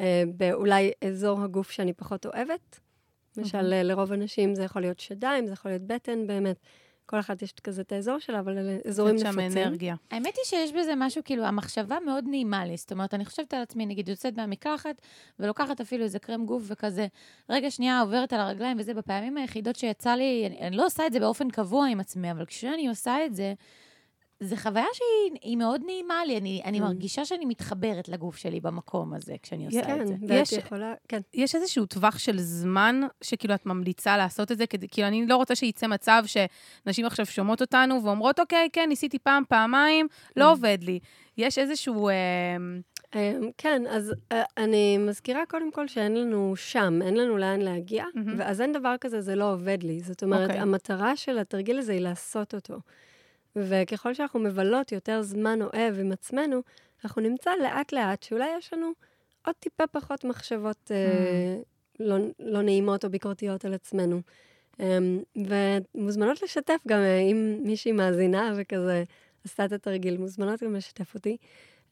[0.00, 2.80] אה, באולי אזור הגוף שאני פחות אוהבת.
[3.36, 6.56] למשל, אה, לרוב הנשים זה יכול להיות שדיים, זה יכול להיות בטן באמת,
[7.06, 9.62] כל אחת יש כזה את האזור שלה, אבל אלה אזורים שם נפוצים.
[9.62, 9.94] אנרגיה.
[10.10, 12.76] האמת היא שיש בזה משהו, כאילו, המחשבה מאוד נעימה לי.
[12.76, 15.00] זאת אומרת, אני חושבת על עצמי, נגיד, יוצאת מהמקלחת,
[15.40, 17.06] ולוקחת אפילו איזה קרם גוף וכזה,
[17.50, 21.12] רגע שנייה עוברת על הרגליים וזה, בפעמים היחידות שיצא לי, אני, אני לא עושה את
[21.12, 23.54] זה באופן קבוע עם עצמי, אבל כשאני עושה את זה,
[24.40, 26.36] זו חוויה שהיא היא מאוד נעימה לי.
[26.38, 26.82] אני, אני Mm.
[26.82, 30.34] מרגישה שאני מתחברת לגוף שלי במקום הזה, כשאני עושה כן, את זה.
[30.34, 31.20] יש- יכולה, כן.
[31.34, 34.66] יש איזשהו טווח של זמן שכאילו את ממליצה לעשות את זה?
[34.66, 39.18] כדי, כאילו, אני לא רוצה שייצא מצב שנשים עכשיו שומעות אותנו ואומרות, אוקיי, כן, ניסיתי
[39.18, 40.48] פעם, פעמיים, לא Mm.
[40.48, 40.98] עובד לי.
[41.38, 42.08] יש איזשהו...
[42.08, 42.14] אה,
[43.14, 48.04] אמ, כן, אז אה, אני מזכירה קודם כל שאין לנו שם, אין לנו לאן להגיע,
[48.14, 48.34] מהמם.
[48.38, 50.00] ואז אין דבר כזה, זה לא עובד לי.
[50.00, 50.60] זאת אומרת, אוקיי.
[50.60, 52.74] המטרה של התרגיל הזה היא לעשות אותו.
[53.56, 56.62] וככל שאנחנו מבלות יותר זמן אוהב עם עצמנו,
[57.04, 58.92] אנחנו נמצא לאט-לאט שאולי יש לנו
[59.46, 61.56] עוד טיפה פחות מחשבות אה,
[62.00, 64.20] לא, לא נעימות או ביקורתיות על עצמנו.
[64.80, 69.04] אמ, ומוזמנות לשתף גם אה, אם מישהי מאזינה וכזה
[69.44, 71.36] עשתה את התרגיל, מוזמנות גם לשתף אותי.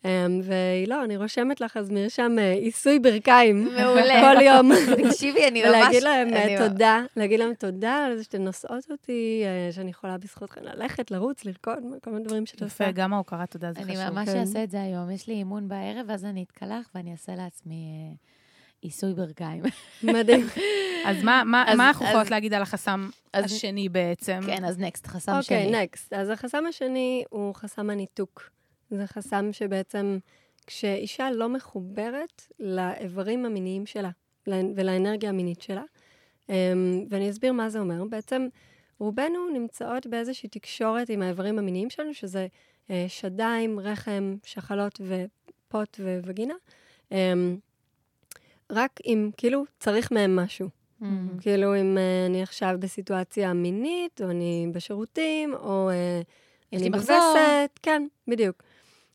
[0.04, 3.64] אמ, ולא, אני רושמת לך אז מרשם אה, עיסוי ברכיים.
[3.64, 4.20] מעולה.
[4.34, 4.70] כל יום.
[5.10, 5.70] תקשיבי, אני ממש...
[5.70, 9.90] ולהגיד להם אה, אני- תודה, להגיד להם תודה על זה שאתן נושאות אותי, אה, שאני
[9.90, 12.84] יכולה בזכותכן ללכת, לרוץ, לרקוד, כל מיני דברים שאת עושה.
[12.84, 14.10] יפה, גם ההוקרת תודה זה אני חשוב.
[14.10, 14.38] ממש כן.
[14.38, 15.10] אעשה את זה היום.
[15.10, 18.14] יש לי אימון בערב, ואז אני אתקלח ואני אעשה לעצמי
[18.80, 19.62] עיסוי ברכיים.
[20.02, 20.46] מדהים.
[21.06, 24.40] אז מה, מה, אז- מה אנחנו אז- יכולות להגיד על החסם אז- השני בעצם?
[24.46, 25.56] כן, אז נקסט, חסם שני.
[25.66, 26.12] אוקיי, נקסט.
[26.12, 28.50] אז החסם השני הוא חסם הניתוק.
[28.96, 30.18] זה חסם שבעצם,
[30.66, 34.10] כשאישה לא מחוברת לאיברים המיניים שלה
[34.46, 35.82] לה- ולאנרגיה המינית שלה,
[36.48, 36.54] אמ,
[37.10, 38.04] ואני אסביר מה זה אומר.
[38.04, 38.46] בעצם,
[38.98, 42.46] רובנו נמצאות באיזושהי תקשורת עם האיברים המיניים שלנו, שזה
[42.90, 46.54] אה, שדיים, רחם, שחלות ופוט וווגינה,
[47.12, 47.56] אמ,
[48.72, 50.68] רק אם, כאילו, צריך מהם משהו.
[51.00, 51.38] מהמם.
[51.40, 55.90] כאילו, אם אה, אני עכשיו בסיטואציה מינית, או אני בשירותים, או
[56.72, 56.90] יש אני.
[56.90, 58.62] בווסת, כן, בדיוק.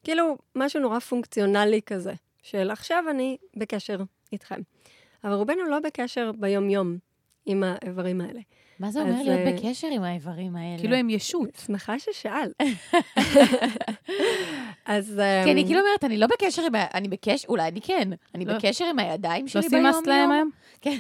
[0.04, 3.98] כאילו, משהו נורא פונקציונלי כזה, של עכשיו אני בקשר
[4.32, 4.62] איתכם.
[5.24, 6.98] אבל רובנו לא בקשר ביום-יום
[7.46, 8.40] עם האיברים האלה.
[8.80, 10.80] מה זה אז, אומר להיות אה, בקשר עם האיברים האלה?
[10.80, 11.50] כאילו הם ישות.
[11.66, 12.52] שמחה ששאלת.
[14.86, 15.20] אז...
[15.20, 16.86] אמ, כי אני כאילו אומרת, אני לא בקשר עם ה...
[16.94, 18.10] אני בקשר, אולי אני כן.
[18.36, 18.54] אני לא.
[18.54, 20.32] בקשר עם הידיים לא שלי סימסת להם ביום-יום.
[20.32, 20.50] היום?
[20.82, 20.98] כן.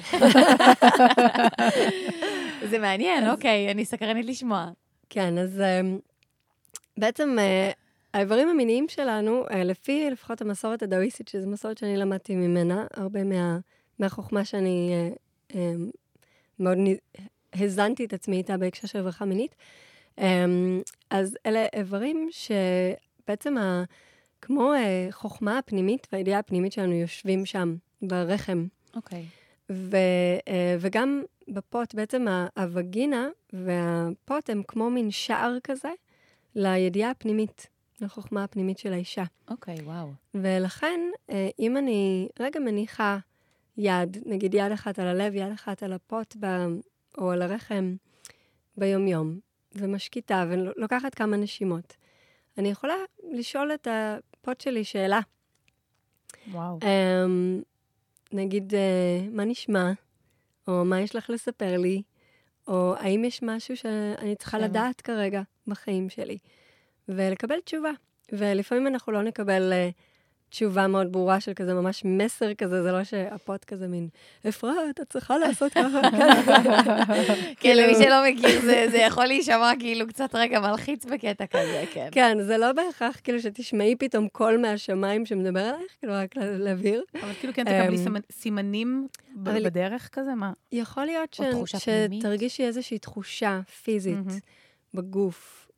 [2.69, 4.69] זה מעניין, אוקיי, אני סקרנית לשמוע.
[5.09, 5.99] כן, אז אמ,
[6.97, 7.71] בעצם אה,
[8.13, 13.59] האיברים המיניים שלנו, אה, לפי לפחות המסורת הדאוויסטית, שזו מסורת שאני למדתי ממנה, הרבה מה,
[13.99, 15.09] מהחוכמה שאני אה,
[15.55, 15.73] אה,
[16.59, 16.77] מאוד
[17.53, 19.55] הזנתי את עצמי איתה בהקשר של רווחה מינית,
[20.19, 20.45] אה,
[21.09, 23.83] אז אלה איברים שבעצם ה,
[24.41, 28.65] כמו אה, חוכמה הפנימית והידיעה הפנימית שלנו יושבים שם, ברחם.
[28.95, 29.25] אוקיי.
[29.71, 29.97] ו,
[30.47, 32.25] אה, וגם בפוט, בעצם
[32.57, 35.89] הווגינה והפוט הם כמו מין שער כזה
[36.55, 37.67] לידיעה הפנימית,
[38.01, 39.23] לחוכמה הפנימית של האישה.
[39.47, 40.11] אוקיי, וואו.
[40.33, 43.17] ולכן, אה, אם אני רגע מניחה
[43.77, 46.45] יד, נגיד יד אחת על הלב, יד אחת על הפוט ב,
[47.17, 47.95] או על הרחם
[48.77, 49.39] ביומיום,
[49.75, 51.95] ומשקיטה ולוקחת כמה נשימות,
[52.57, 52.95] אני יכולה
[53.31, 55.19] לשאול את הפוט שלי שאלה.
[56.51, 56.79] וואו.
[56.83, 57.61] אמ,
[58.33, 59.91] נגיד, אה, מה נשמע?
[60.67, 62.01] או מה יש לך לספר לי?
[62.67, 64.63] או האם יש משהו שאני צריכה כן.
[64.63, 66.37] לדעת כרגע בחיים שלי?
[67.15, 67.91] ולקבל תשובה.
[68.31, 69.89] ולפעמים אנחנו לא נקבל אה,
[70.49, 74.07] תשובה מאוד ברורה של כזה, ממש מסר כזה, זה לא שהפוט כזה מין,
[74.49, 76.01] אפרת, את צריכה לעשות ככה.
[77.59, 82.09] כן, למי שלא מכיר, זה- זה יכול להישמע כאילו קצת רגע מלחיץ בקטע כזה, כן.
[82.11, 87.03] כן, זה לא בהכרח כאילו שתשמעי פתאום קול מהשמיים שמדבר עלייך, כאילו רק לה- להבהיר.
[87.23, 90.35] אבל כאילו כן תקבלי אמ, סימנ- סימנים בדרך כזה?
[90.35, 90.51] מה?
[90.71, 91.41] יכול להיות ש...
[91.41, 92.19] או תחושה פנימית.
[92.21, 94.17] שתרגישי איזושהי תחושה פיזית.
[94.93, 95.68] בגוף,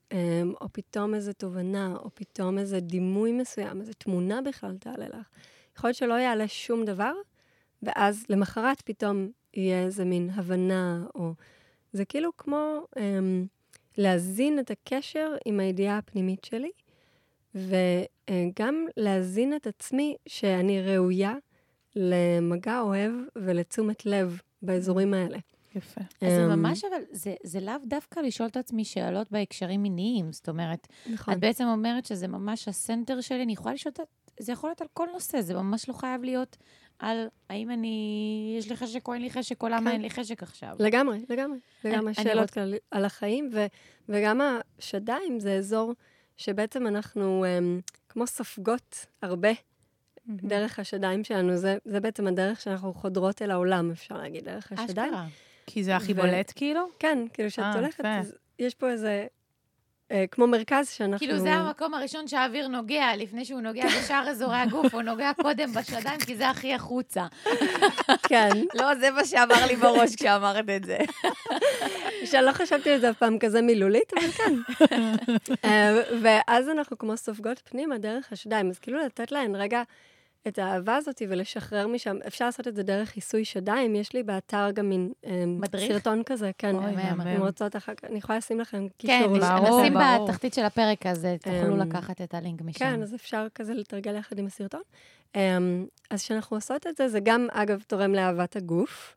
[0.61, 5.27] או פתאום איזו תובנה, או פתאום איזה דימוי מסוים, איזו תמונה בכלל תעלה לך.
[5.77, 7.13] יכול להיות שלא יעלה שום דבר,
[7.83, 11.33] ואז למחרת פתאום יהיה איזה מין הבנה, או...
[11.93, 13.45] זה כאילו כמו אמ,
[13.97, 16.71] להזין את הקשר עם הידיעה הפנימית שלי,
[17.55, 21.33] וגם להזין את עצמי שאני ראויה
[21.95, 25.37] למגע אוהב ולתשומת לב באזורים האלה.
[25.75, 26.01] יפה.
[26.01, 30.33] אז זה אמ, ממש, אבל זה, זה לאו דווקא לשאול את עצמי שאלות בהקשרים מיניים.
[30.33, 31.33] זאת אומרת, נכון.
[31.33, 33.99] את בעצם אומרת שזה ממש הסנטר שלי, אני יכולה לשאול, את-
[34.39, 36.57] זה יכול להיות על כל נושא, זה ממש לא חייב להיות
[36.99, 37.95] על האם אני,
[38.59, 39.87] יש לי חשק או אין לי חשק, או למה כן.
[39.87, 40.75] אין לי חשק עכשיו.
[40.79, 41.59] לגמרי, לגמרי.
[41.85, 43.65] לגמרי אני שאלות רוצ- כאלה על החיים, ו,
[44.09, 44.41] וגם
[44.79, 45.93] השדיים זה אזור
[46.37, 49.49] שבעצם אנחנו um, כמו סופגות הרבה
[50.27, 51.57] דרך השדיים שלנו.
[51.57, 55.13] זה, זה בעצם הדרך שאנחנו חודרות אל העולם, אפשר להגיד, דרך השדיים.
[55.13, 55.27] אשכרה.
[55.67, 56.87] כי זה הכי ו- בולט כאילו?
[56.99, 58.05] כן, כאילו שאת אה, הולכת.
[58.05, 59.25] אז יש פה איזה,
[60.11, 61.17] אה, כמו מרכז שאנחנו...
[61.17, 65.73] כאילו, זה המקום הראשון שהאוויר נוגע, לפני שהוא נוגע בשאר אזורי הגוף, הוא נוגע קודם
[65.73, 67.27] בשדיים, כי זה הכי החוצה.
[68.23, 68.49] כן.
[68.79, 70.97] לא, זה מה שאמר לי בראש כשאמרת את זה.
[72.31, 74.53] שאני לא חשבתי על זה אף פעם כזה מילולית, אבל כן.
[75.65, 79.83] אה, ואז אנחנו כמו סופגות פנימה דרך השדיים, אז כאילו לתת להן רגע
[80.47, 82.17] את האהבה הזאת ולשחרר משם.
[82.27, 85.91] אפשר לעשות את זה דרך עיסוי שדיים, יש לי באתר גם מין אה, מדריך?
[85.91, 86.75] סרטון כזה, כן.
[86.75, 87.21] אוי, מהמם.
[87.27, 89.37] אם רוצות אחר כך, אני יכולה לשים לכם כן, קישור.
[89.37, 90.27] נש- ברור, נשים ברור.
[90.27, 92.79] בתחתית של הפרק הזה, תוכלו אמ, לקחת את הלינק משם.
[92.79, 94.81] כן, אז אפשר כזה לתרגל יחד עם הסרטון.
[95.35, 99.15] אמ, אז כשאנחנו עושות את זה, זה גם, אגב, תורם לאהבת הגוף,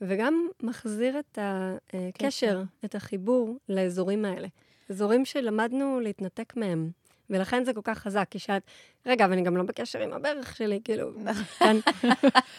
[0.00, 4.48] וגם מחזיר את הקשר, את החיבור לאזורים האלה.
[4.90, 6.90] אזורים שלמדנו להתנתק מהם.
[7.30, 8.62] ולכן זה כל כך חזק, כי שאת...
[9.06, 11.10] רגע, אבל אני גם לא בקשר עם הברך שלי, כאילו...
[11.58, 11.76] כן.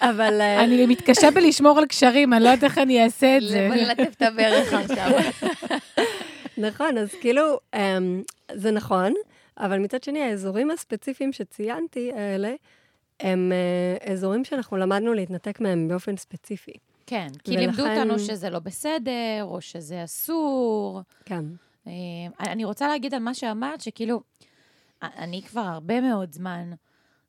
[0.02, 0.42] אבל...
[0.42, 3.70] אה, אני מתקשה בלשמור על קשרים, אני לא יודעת איך אני אעשה את זה.
[3.76, 5.12] ללטף את הברך עכשיו.
[6.58, 9.14] נכון, אז כאילו, אמ, זה נכון,
[9.58, 12.54] אבל מצד שני, האזורים הספציפיים שציינתי, האלה,
[13.20, 16.72] הם אה, אזורים שאנחנו למדנו להתנתק מהם באופן ספציפי.
[17.08, 21.02] כן, כי לימדו ולכן- אותנו שזה לא בסדר, או שזה אסור.
[21.26, 21.46] כן.
[21.88, 21.92] אה,
[22.40, 24.22] אני רוצה להגיד על מה שאמרת, שכאילו,
[25.02, 26.72] אני כבר הרבה מאוד זמן,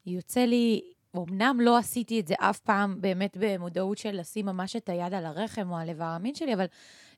[0.06, 0.80] יוצא לי,
[1.16, 5.26] אמנם לא עשיתי את זה אף פעם באמת במודעות של לשים ממש את היד על
[5.26, 6.66] הרחם או על איבר המין שלי, אבל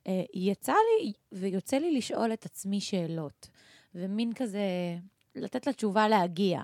[0.07, 3.49] אה, יצא לי ויוצא לי לשאול את עצמי שאלות,
[3.95, 4.61] ומין כזה,
[5.35, 6.61] לתת לתשובה להגיע.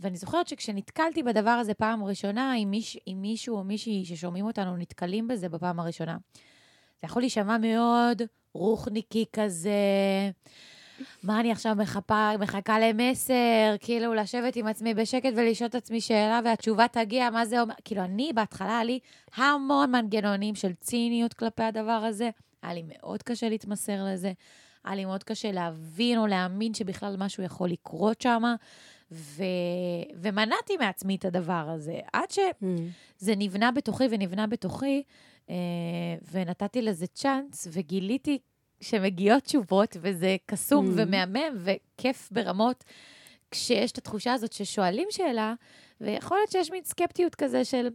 [0.00, 4.76] ואני זוכרת שכשנתקלתי בדבר הזה פעם ראשונה, אם, מיש, אם מישהו או מישהי ששומעים אותנו
[4.76, 6.16] נתקלים בזה בפעם הראשונה,
[7.00, 8.22] זה יכול להישמע מאוד
[8.54, 9.70] רוחניקי כזה.
[11.22, 16.40] מה אני עכשיו מחפה, מחכה למסר, כאילו לשבת עם עצמי בשקט ולשאול את עצמי שאלה
[16.44, 17.74] והתשובה תגיע, מה זה אומר?
[17.84, 18.98] כאילו, אני בהתחלה, היה לי
[19.36, 22.30] המון מנגנונים של ציניות כלפי הדבר הזה.
[22.62, 24.32] היה לי מאוד קשה להתמסר לזה.
[24.84, 28.42] היה לי מאוד קשה להבין או להאמין שבכלל משהו יכול לקרות שם,
[29.12, 29.44] ו...
[30.14, 31.98] ומנעתי מעצמי את הדבר הזה.
[32.12, 32.38] עד ש...
[32.38, 32.66] Mm.
[33.18, 35.02] זה נבנה בתוכי ונבנה בתוכי,
[35.50, 35.54] אה,
[36.32, 38.38] ונתתי לזה צ'אנס, וגיליתי
[38.82, 40.92] שמגיעות תשובות, וזה קסום Mm.
[40.96, 42.84] ומהמם וכיף ברמות,
[43.50, 45.54] כשיש את התחושה הזאת ששואלים שאלה,
[46.00, 47.88] ויכול להיות שיש מין סקפטיות כזה של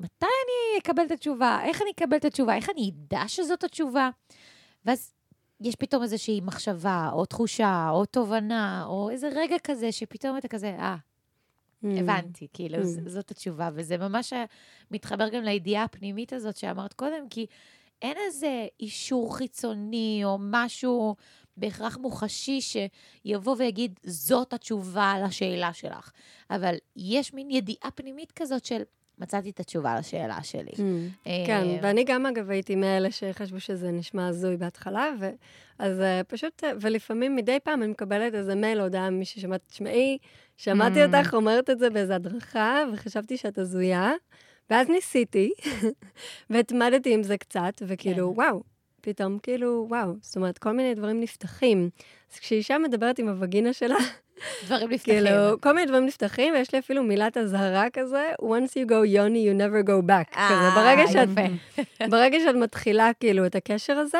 [0.00, 4.10] מתי אני אקבל את התשובה, איך אני אקבל את התשובה, איך אני אדע שזאת התשובה.
[4.84, 5.12] ואז
[5.60, 10.76] יש פתאום איזושהי מחשבה, או תחושה, או תובנה, או איזה רגע כזה, שפתאום אתה כזה,
[10.78, 10.96] אה,
[11.84, 11.86] Mm.
[12.00, 13.08] הבנתי, כאילו, Mm.
[13.08, 14.32] זאת התשובה, וזה ממש
[14.90, 17.46] מתחבר גם לידיעה הפנימית הזאת שאמרת קודם, כי
[18.02, 21.14] אין איזה אישור חיצוני או משהו
[21.56, 26.10] בהכרח מוחשי שיבוא ויגיד, זאת התשובה לשאלה שלך.
[26.50, 28.82] אבל יש מין ידיעה פנימית כזאת של,
[29.18, 30.70] מצאתי את התשובה לשאלה שלי.
[30.70, 30.80] Mm.
[31.26, 35.10] אה, כן, ואני גם, אגב, הייתי מאלה שחשבו שזה נשמע הזוי בהתחלה.
[35.78, 40.18] אז uh, פשוט, uh, ולפעמים מדי פעם אני מקבלת איזה מייל הודעה ממישהי שאומרת, תשמעי,
[40.56, 41.06] שמעתי Mm.
[41.06, 44.12] אותך אומרת את זה באיזו הדרכה, וחשבתי שאת הזויה,
[44.72, 45.52] ואז ניסיתי,
[46.50, 48.40] והתמדתי עם זה קצת, וכאילו, כן.
[48.40, 48.62] וואו,
[49.00, 51.90] פתאום כאילו, וואו, זאת אומרת, כל מיני דברים נפתחים.
[52.32, 53.96] אז כשאישה מדברת עם הווגינה שלה,
[54.66, 55.14] דברים נפתחים.
[55.14, 59.48] כאילו, כל מיני דברים נפתחים, ויש לי אפילו מילת אזהרה כזה, once you go yoni,
[59.48, 60.34] you never go back.
[60.34, 61.28] כזה, אה, ברגע שאת.
[62.10, 64.18] ברגע שאת מתחילה כאילו את הקשר הזה,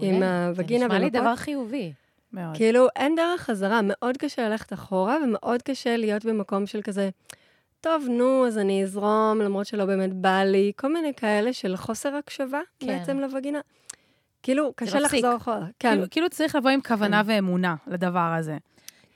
[0.00, 0.22] עם.
[0.22, 1.10] הווגינה זה נשמע לי.
[1.10, 1.92] דבר חיובי.
[2.32, 2.56] מאוד.
[2.56, 7.10] כאילו אין דרך חזרה, מאוד קשה ללכת אחורה, ומאוד קשה להיות במקום של כזה,
[7.82, 12.14] טוב, נו, אז אני אזרום, למרות שלא באמת בא לי, כל מיני כאלה של חוסר
[12.14, 12.86] הקשבה כן.
[12.86, 13.60] בעצם לווגינה.
[14.42, 15.00] כאילו, קשה.
[15.00, 15.66] לחזור אחורה.
[15.78, 18.56] כן, כאילו- כאילו צריך לבוא עם כוונה ואמונה לדבר הזה.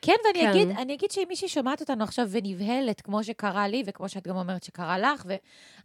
[0.02, 0.50] כן, ואני כן.
[0.50, 4.36] אגיד, אני אגיד שאם מישהי שומעת אותנו עכשיו ונבהלת, כמו שקרה לי, וכמו שאת גם
[4.36, 5.24] אומרת שקרה לך,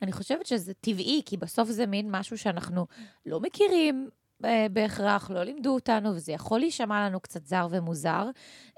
[0.01, 2.85] ואני חושבת שזה טבעי, כי בסוף זה מין משהו שאנחנו
[3.25, 4.09] לא מכירים
[4.71, 8.29] בהכרח, לא לימדו אותנו, וזה יכול להישמע לנו קצת זר ומוזר.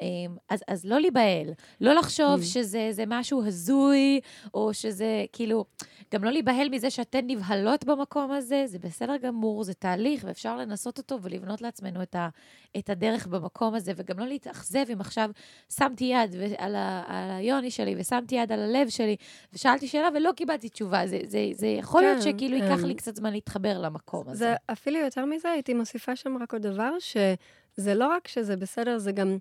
[0.02, 0.08] אה,
[0.50, 1.48] אז, אז לא להיבהל,
[1.82, 2.46] לא לחשוב Mm.
[2.46, 4.20] שזה זה משהו הזוי,
[4.54, 5.66] או שזה כאילו,
[6.14, 10.98] גם לא להיבהל מזה שאתן נבהלות במקום הזה, זה בסדר גמור, זה תהליך, ואפשר לנסות
[10.98, 12.30] אותו ולבנות לעצמנו את, ה,
[12.78, 15.30] את הדרך במקום הזה, וגם לא להתאכזב אם עכשיו
[15.78, 19.16] שמתי יד על, ה, על היוני שלי, ושמתי יד על הלב שלי,
[19.54, 21.08] ושאלתי שאלה ולא קיבלתי תשובה.
[21.08, 24.38] זה, זה, זה יכול להיות כן, שכאילו ייקח אמ, לי קצת זמן להתחבר למקום הזה.
[24.38, 28.98] זה אפילו יותר מזה, הייתי מוסיפה שם רק עוד דבר, שזה לא רק שזה בסדר,
[28.98, 29.38] זה גם,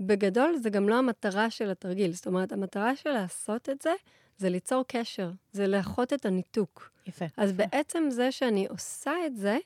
[0.00, 2.12] בגדול, זה גם לא המטרה של התרגיל.
[2.12, 3.92] זאת אומרת, המטרה של לעשות את זה,
[4.38, 6.90] זה ליצור קשר, זה לאחות את הניתוק.
[7.06, 7.24] יפה.
[7.36, 9.58] אז בעצם זה שאני עושה את זה,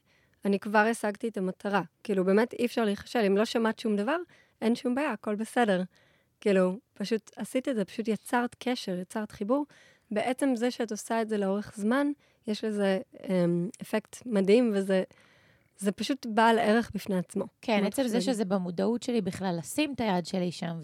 [0.44, 1.82] אני כבר השגתי את המטרה.
[2.04, 3.18] כאילו, באמת אי אפשר להיכשל.
[3.18, 4.16] אם לא שמעת שום דבר,
[4.62, 5.82] אין שום בעיה, הכל בסדר.
[6.40, 9.66] כאילו, פשוט עשית את זה, פשוט יצרת קשר, יצרת חיבור.
[10.10, 12.06] בעצם זה שאת עושה את זה לאורך זמן,
[12.46, 15.02] יש לזה אמ, אפקט מדהים, וזה
[15.78, 17.44] זה פשוט בעל ערך בפני עצמו.
[17.62, 18.20] כן, עצם זה?
[18.20, 20.80] שזה במודעות שלי בכלל, לשים את היד שלי שם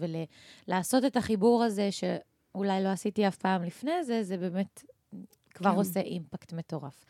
[0.67, 4.83] ולעשות את החיבור הזה, שאולי לא עשיתי אף פעם לפני זה, זה באמת
[5.53, 5.77] כבר כן.
[5.77, 7.05] עושה אימפקט מטורף.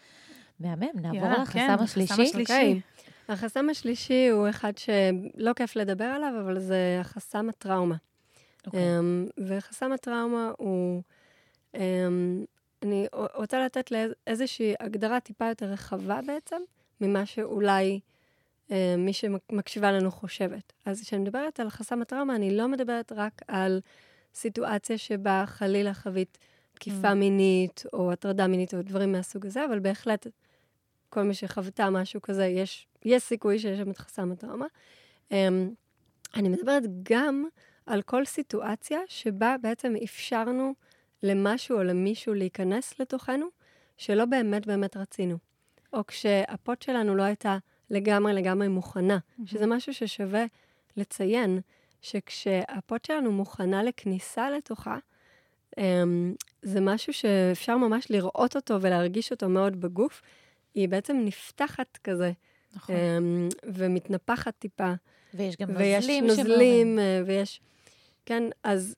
[0.60, 2.14] מהמם, נעבור יאללה, לחסם כן, החסם השלישי.
[2.14, 2.42] השלישי.
[2.42, 2.82] אוקיי.
[3.30, 7.96] החסם השלישי הוא אחד שלא כיף לדבר עליו, אבל זה החסם הטראומה.
[8.68, 9.00] אוקיי.
[9.00, 11.02] אמ, וחסם הטראומה הוא...
[11.76, 12.46] אמ,
[12.84, 16.62] אני רוצה לתת לאיזושהי הגדרה טיפה יותר רחבה בעצם,
[17.04, 18.00] ממה שאולי
[18.72, 20.74] אה, מי שמקשיבה לנו חושבת.
[20.86, 23.82] אז כשאני מדברת על חסם הטראומה, אני לא מדברת רק על
[24.34, 26.38] סיטואציה שבה חלילה חווית
[26.74, 27.14] תקיפה Mm.
[27.14, 30.28] מינית, או הטרדה מינית, או דברים מהסוג הזה, אבל בהחלט
[31.10, 34.66] כל מי שחוותה משהו כזה, יש, יש סיכוי שיש שם את חסם הטראומה.
[35.32, 35.74] אמ,
[36.36, 37.46] אני מדברת גם
[37.86, 40.74] על כל סיטואציה שבה בעצם אפשרנו
[41.24, 43.48] למשהו או למישהו להיכנס לתוכנו,
[43.98, 45.38] שלא באמת באמת רצינו.
[45.94, 47.58] או כשהפוט שלנו לא הייתה
[47.90, 50.46] לגמרי לגמרי מוכנה, שזה משהו ששווה
[50.98, 51.60] לציין,
[52.02, 54.98] שכשהפוט שלנו מוכנה לכניסה לתוכה,
[55.78, 60.22] אמ, זה משהו שאפשר ממש לראות אותו ולהרגיש אותו מאוד בגוף.
[60.76, 62.32] היא בעצם נפתחת כזה,
[62.76, 62.96] נכון.
[62.96, 64.94] אמ, ומתנפחת טיפה.
[65.34, 66.28] ויש גם ויש נוזלים.
[66.28, 67.62] נוזלים, אה, ויש...
[68.26, 68.96] כן, אז...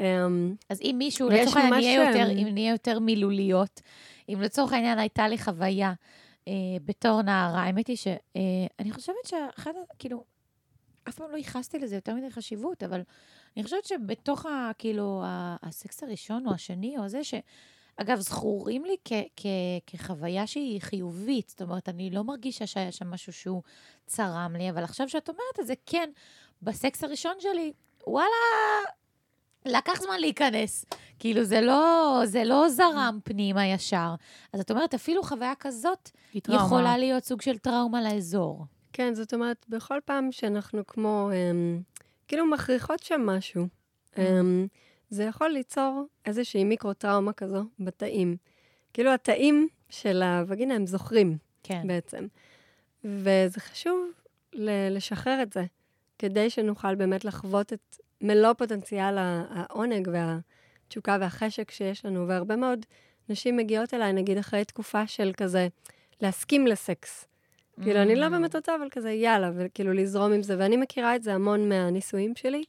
[0.00, 3.80] אמ, אז אם מישהו, לצורך העניין, נהיה יותר, אם נהיה יותר מילוליות,
[4.28, 5.92] אם לצורך העניין הייתה לי חוויה
[6.48, 6.52] אה,
[6.84, 10.24] בתור נערה, האמת היא שאני חושבת שאחד, כאילו,
[11.08, 13.00] אף פעם לא ייחסתי לזה יותר מדי חשיבות, אבל
[13.56, 17.34] אני חושבת שבתוך, ה, כאילו, ה- הסקס הראשון או השני או זה, ש...
[17.96, 19.46] אגב, זכורים לי כ- כ-
[19.86, 23.62] כחוויה שהיא חיובית, זאת אומרת, אני לא מרגישה שהיה שם משהו שהוא
[24.06, 26.10] צרם לי, אבל עכשיו שאת אומרת את זה, כן,
[26.62, 27.72] בסקס הראשון שלי,
[28.06, 28.28] וואלה,
[29.66, 30.84] לקח זמן להיכנס.
[31.18, 34.14] כאילו, זה לא, זה לא זרם פנימה ישר.
[34.52, 36.10] אז את אומרת, אפילו חוויה כזאת.
[36.64, 38.64] יכולה להיות סוג של טראומה לאזור.
[38.92, 41.80] כן, זאת אומרת, בכל פעם שאנחנו כמו, אמ,
[42.28, 43.66] כאילו מכריחות שם משהו,
[44.18, 44.66] אמ,
[45.10, 48.36] זה יכול ליצור איזושהי מיקרו-טראומה כזו בתאים.
[48.92, 51.82] כאילו, התאים של הווגינה הם זוכרים כן.
[51.86, 52.26] בעצם.
[53.04, 54.10] וזה חשוב
[54.52, 55.64] ל- לשחרר את זה,
[56.18, 62.28] כדי שנוכל באמת לחוות את מלוא פוטנציאל העונג והתשוקה והחשק שיש לנו.
[62.28, 62.86] והרבה מאוד
[63.28, 65.68] נשים מגיעות אליי, נגיד, אחרי תקופה של כזה,
[66.20, 67.24] להסכים לסקס.
[67.82, 68.30] כאילו, אני לא Mm.
[68.30, 70.56] באמת רוצה, אבל כזה, יאללה, וכאילו לזרום עם זה.
[70.58, 72.64] ואני מכירה את זה המון מהנישואים שלי,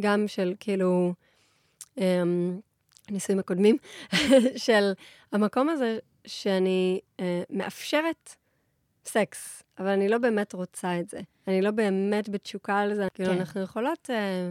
[0.00, 1.14] גם של כאילו,
[1.98, 2.60] אמ,
[3.08, 3.76] הנישואים הקודמים,
[4.66, 4.92] של
[5.32, 8.34] המקום הזה שאני אה, מאפשרת
[9.04, 11.20] סקס, אבל אני לא באמת רוצה את זה.
[11.48, 13.06] אני לא באמת בתשוקה על זה.
[13.14, 13.38] כאילו, כן.
[13.38, 14.50] אנחנו יכולות, אה,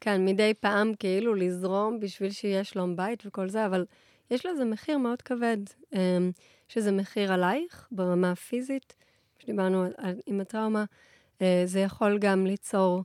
[0.00, 3.84] כן, מדי פעם כאילו לזרום בשביל שיהיה שלום בית וכל זה, אבל
[4.30, 5.56] יש לזה מחיר מאוד כבד,
[5.94, 6.18] אה,
[6.68, 8.96] שזה מחיר עלייך ברמה הפיזית,
[9.38, 10.84] שדיברנו על, עם הטראומה,
[11.42, 13.04] אה, זה יכול גם ליצור,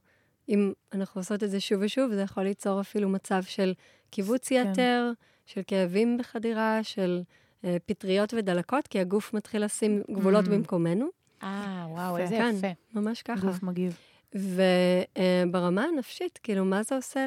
[0.50, 3.74] אם אנחנו עושות את זה שוב ושוב, זה יכול ליצור אפילו מצב של
[4.10, 4.68] קיבוץ כן.
[4.72, 5.12] יתר,
[5.46, 7.22] של כאבים בחדירה, של
[7.66, 10.50] אה, פטריות ודלקות, כי הגוף מתחיל לשים גבולות Mm.
[10.50, 11.08] במקומנו,
[11.44, 12.24] אה, וואו, יפה.
[12.24, 12.56] איזה כן.
[12.58, 13.00] יפה.
[13.00, 13.48] ממש ככה.
[13.48, 13.98] גוף מגיב.
[14.36, 17.26] וברמה הנפשית, כאילו, מה זה עושה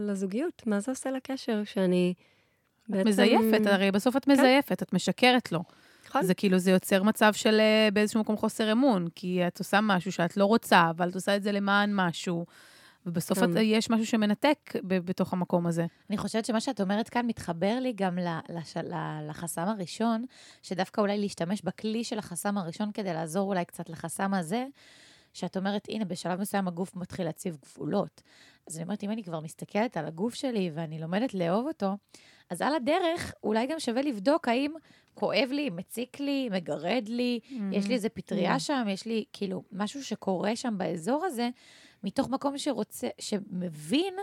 [0.00, 0.62] לזוגיות?
[0.66, 2.14] מה זה עושה לקשר שאני
[2.90, 5.62] את מזייפת, הרי בסוף את מזייפת, את משקרת לו.
[6.08, 6.22] נכון?
[6.22, 10.12] זה כאילו, זה יוצר מצב של אה, באיזשהו מקום חוסר אמון, כי את עושה משהו
[10.12, 12.46] שאת לא רוצה, אבל את עושה את זה למען משהו,
[13.06, 13.52] ובסוף כן.
[13.52, 15.86] את, יש משהו שמנתק ב- בתוך המקום הזה.
[16.10, 20.24] אני חושבת שמה שאת אומרת כאן מתחבר לי גם ל- לש- ל- לחסם הראשון,
[20.62, 24.66] שדווקא אולי להשתמש בכלי של החסם הראשון כדי לעזור אולי קצת לחסם הזה,
[25.36, 28.22] שאת אומרת, הנה, בשלב מסוים הגוף מתחיל להציב גבולות.
[28.66, 31.86] אז אני אומרת, אם אני כבר מסתכלת על הגוף שלי ואני לומדת לאהוב אותו,
[32.50, 34.72] אז על הדרך אולי גם שווה לבדוק האם
[35.14, 37.40] כואב לי, מציק לי, מגרד לי,
[37.72, 38.58] יש לי איזה פטריה Mm.
[38.58, 41.48] שם, יש לי כאילו משהו שקורה שם באזור הזה,
[42.04, 44.14] מתוך מקום שרוצה, שמבין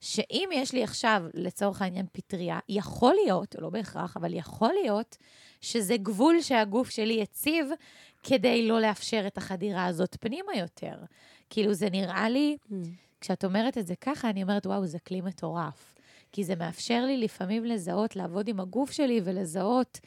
[0.00, 5.16] שאם יש לי עכשיו, לצורך העניין, פטריה, יכול להיות, לא בהכרח, אבל יכול להיות,
[5.60, 7.66] שזה גבול שהגוף שלי הציב
[8.28, 10.94] כדי לא לאפשר את החדירה הזאת פנימה יותר.
[11.50, 12.74] כאילו, זה נראה לי, Mm.
[13.20, 15.94] כשאת אומרת את זה ככה, אני אומרת, וואו, זה כלי מטורף.
[16.32, 20.00] כי זה מאפשר לי לפעמים לזהות, לעבוד עם הגוף שלי ולזהות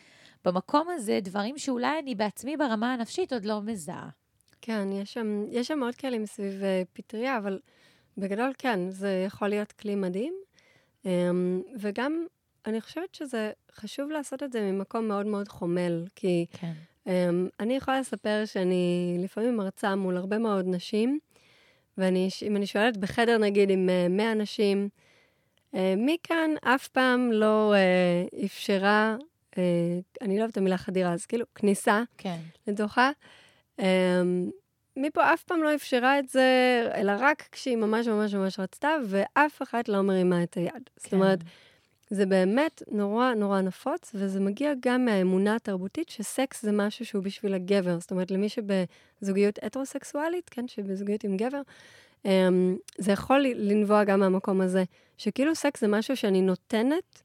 [0.46, 4.10] במקום הזה דברים שאולי אני בעצמי ברמה הנפשית עוד לא מזהה.
[4.62, 7.60] כן, יש שם, יש שם עוד כלים סביב אה, פטריה, אבל
[8.18, 10.34] בגדול כן, זה יכול להיות כלי מדהים.
[11.06, 12.26] אמ, וגם,
[12.66, 16.74] אני חושבת שזה חשוב לעשות את זה ממקום מאוד מאוד חומל, כי כן.
[17.10, 21.20] אמ, אני יכולה לספר שאני לפעמים מרצה מול הרבה מאוד נשים,
[21.98, 24.90] ואם אני שואלת בחדר, נגיד, עם אה, 100 נשים,
[25.76, 29.16] אה, מי כאן אף פעם לא אה, אפשרה,
[29.58, 29.64] אה,
[30.22, 32.38] אני לא אוהבת את המילה חדירה, אז כאילו, כניסה כן.
[32.68, 33.12] לתוכה,
[33.80, 34.50] אמ,
[34.98, 39.62] מפה אף פעם לא אפשרה את זה, אלא רק כשהיא ממש ממש ממש רצתה, ואף
[39.62, 40.72] אחת לא מרימה את היד.
[40.74, 40.80] כן.
[40.98, 41.40] זאת אומרת,
[42.10, 47.54] זה באמת נורא נורא נפוץ, וזה מגיע גם מהאמונה התרבותית שסקס זה משהו שהוא בשביל
[47.54, 48.00] הגבר.
[48.00, 51.62] זאת אומרת, למי שבזוגיות הטרוסקסואלית, כן, שבזוגיות עם גבר,
[52.26, 54.84] אמ, זה יכול לנבוע גם מהמקום הזה,
[55.18, 57.22] שכאילו סקס זה משהו שאני נותנת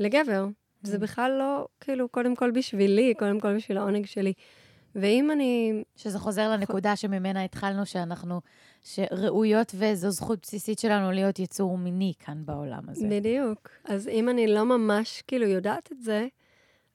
[0.00, 0.46] לגבר.
[0.82, 1.00] זה mm.
[1.00, 4.32] בכלל לא, כאילו, קודם כל בשבילי, קודם כל בשביל העונג שלי.
[4.94, 5.82] ואם אני...
[5.96, 8.40] שזה חוזר לנקודה שממנה התחלנו, שאנחנו,
[8.84, 13.08] שראויות וזו זכות בסיסית שלנו להיות יצור מיני כאן בעולם הזה.
[13.10, 13.68] בדיוק.
[13.84, 16.26] אז אם אני לא ממש כאילו יודעת את זה,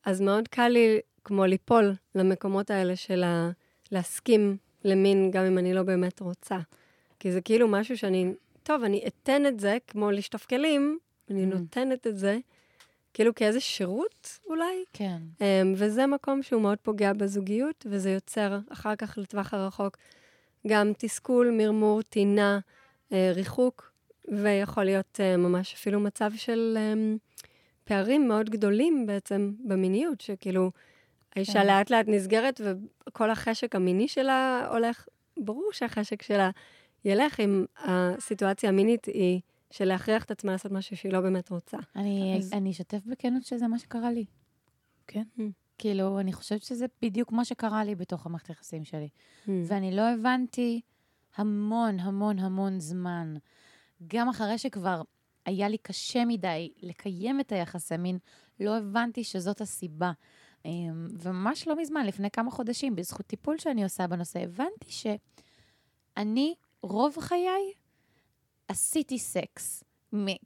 [0.06, 3.52] אז מאוד קל לי כמו ליפול למקומות האלה של ה...
[3.92, 6.58] להסכים למין, גם אם אני לא באמת רוצה.
[7.20, 8.34] כי זה כאילו משהו שאני,
[8.64, 11.56] טוב, אני אתן את זה, כמו לשטוף כלים, אני mm.
[11.56, 12.38] נותנת את זה,
[13.14, 14.84] כאילו כאיזה שירות אולי.
[14.94, 15.18] כן.
[15.38, 15.42] Um,
[15.76, 19.98] וזה מקום שהוא מאוד פוגע בזוגיות, וזה יוצר אחר כך לטווח הרחוק
[20.68, 22.60] גם תסכול, מרמור, טינה,
[23.10, 23.92] uh, ריחוק,
[24.28, 27.38] ויכול להיות uh, ממש אפילו מצב של um,
[27.84, 30.72] פערים מאוד גדולים בעצם במיניות, שכאילו
[31.36, 31.68] האישה כן.
[31.68, 32.62] לאט לאט נסגרת
[33.08, 35.08] וכל החשק המיני שלה הולך,
[35.40, 36.50] ברור שהחשק שלה
[37.06, 39.42] ילך אם הסיטואציה המינית היא...
[39.72, 41.78] של להכריח את עצמה לעשות משהו שהיא לא באמת רוצה.
[41.96, 42.54] אני, אז...
[42.54, 44.26] אני אשתף בכנות שזה מה שקרה לי.
[45.08, 45.24] כן.
[45.78, 49.10] כאילו, אני חושבת שזה בדיוק מה שקרה לי בתוך המערכת היחסים שלי.
[49.46, 49.50] Mm.
[49.68, 50.82] ואני לא הבנתי
[51.36, 53.36] המון, המון, המון זמן.
[54.08, 55.02] גם אחרי שכבר
[55.46, 58.18] היה לי קשה מדי לקיים את היחסי מין,
[58.60, 60.12] לא הבנתי שזאת הסיבה.
[60.66, 64.92] אמ, וממש לא מזמן, לפני כמה חודשים, בזכות טיפול שאני עושה בנושא, הבנתי
[66.18, 67.74] שאני, רוב חיי,
[68.68, 69.84] עשיתי סקס.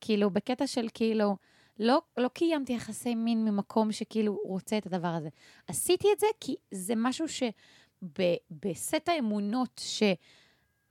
[0.01, 1.35] כאילו, בקטע של כאילו,
[1.79, 5.29] לא, לא קיימתי יחסי מין ממקום שכאילו רוצה את הדבר הזה.
[5.67, 9.81] עשיתי את זה כי זה משהו שבסט האמונות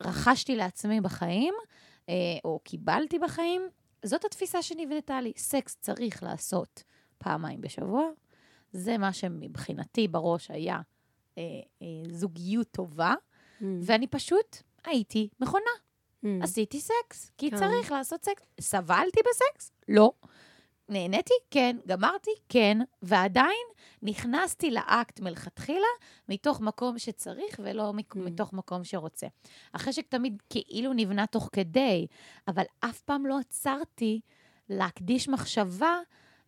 [0.02, 1.54] שרכשתי לעצמי בחיים,
[2.08, 2.14] אה,
[2.44, 3.62] או קיבלתי בחיים,
[4.04, 5.32] זאת התפיסה שנבנתה לי.
[5.36, 6.82] סקס צריך לעשות
[7.18, 8.02] פעמיים בשבוע.
[8.72, 10.80] זה מה שמבחינתי בראש היה
[11.38, 11.42] אה,
[11.82, 13.64] אה, זוגיות טובה, mm.
[13.82, 15.70] ואני פשוט הייתי מכונה.
[16.24, 16.26] Mm.
[16.42, 17.56] עשיתי סקס, כי כן.
[17.56, 18.42] צריך לעשות סקס.
[18.60, 19.72] סבלתי בסקס?
[19.88, 20.12] לא.
[20.88, 21.34] נהניתי?
[21.50, 21.76] כן.
[21.86, 22.30] גמרתי?
[22.48, 22.78] כן.
[23.02, 23.66] ועדיין
[24.02, 25.86] נכנסתי לאקט מלכתחילה
[26.28, 28.18] מתוך מקום שצריך ולא mm.
[28.18, 29.26] מתוך מקום שרוצה.
[29.74, 32.06] החשק תמיד כאילו נבנה תוך כדי,
[32.48, 34.20] אבל אף פעם לא עצרתי
[34.68, 35.98] להקדיש מחשבה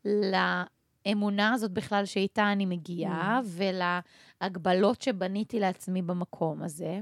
[0.05, 3.47] לאמונה הזאת בכלל שאיתה אני מגיעה, mm.
[4.41, 7.01] ולהגבלות שבניתי לעצמי במקום הזה.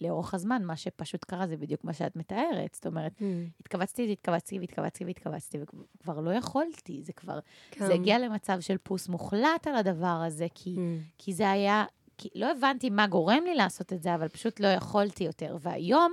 [0.00, 2.74] ולאורך הזמן, מה שפשוט קרה זה בדיוק מה שאת מתארת.
[2.74, 3.24] זאת אומרת, mm.
[3.60, 7.02] התכווצתי, התכווצתי והתכווצתי והתכווצתי, וכבר לא יכולתי.
[7.02, 7.38] זה כבר,
[7.70, 7.86] כן.
[7.86, 11.04] זה הגיע למצב של פוס מוחלט על הדבר הזה, כי, mm.
[11.18, 11.84] כי זה היה,
[12.18, 15.56] כי לא הבנתי מה גורם לי לעשות את זה, אבל פשוט לא יכולתי יותר.
[15.60, 16.12] והיום,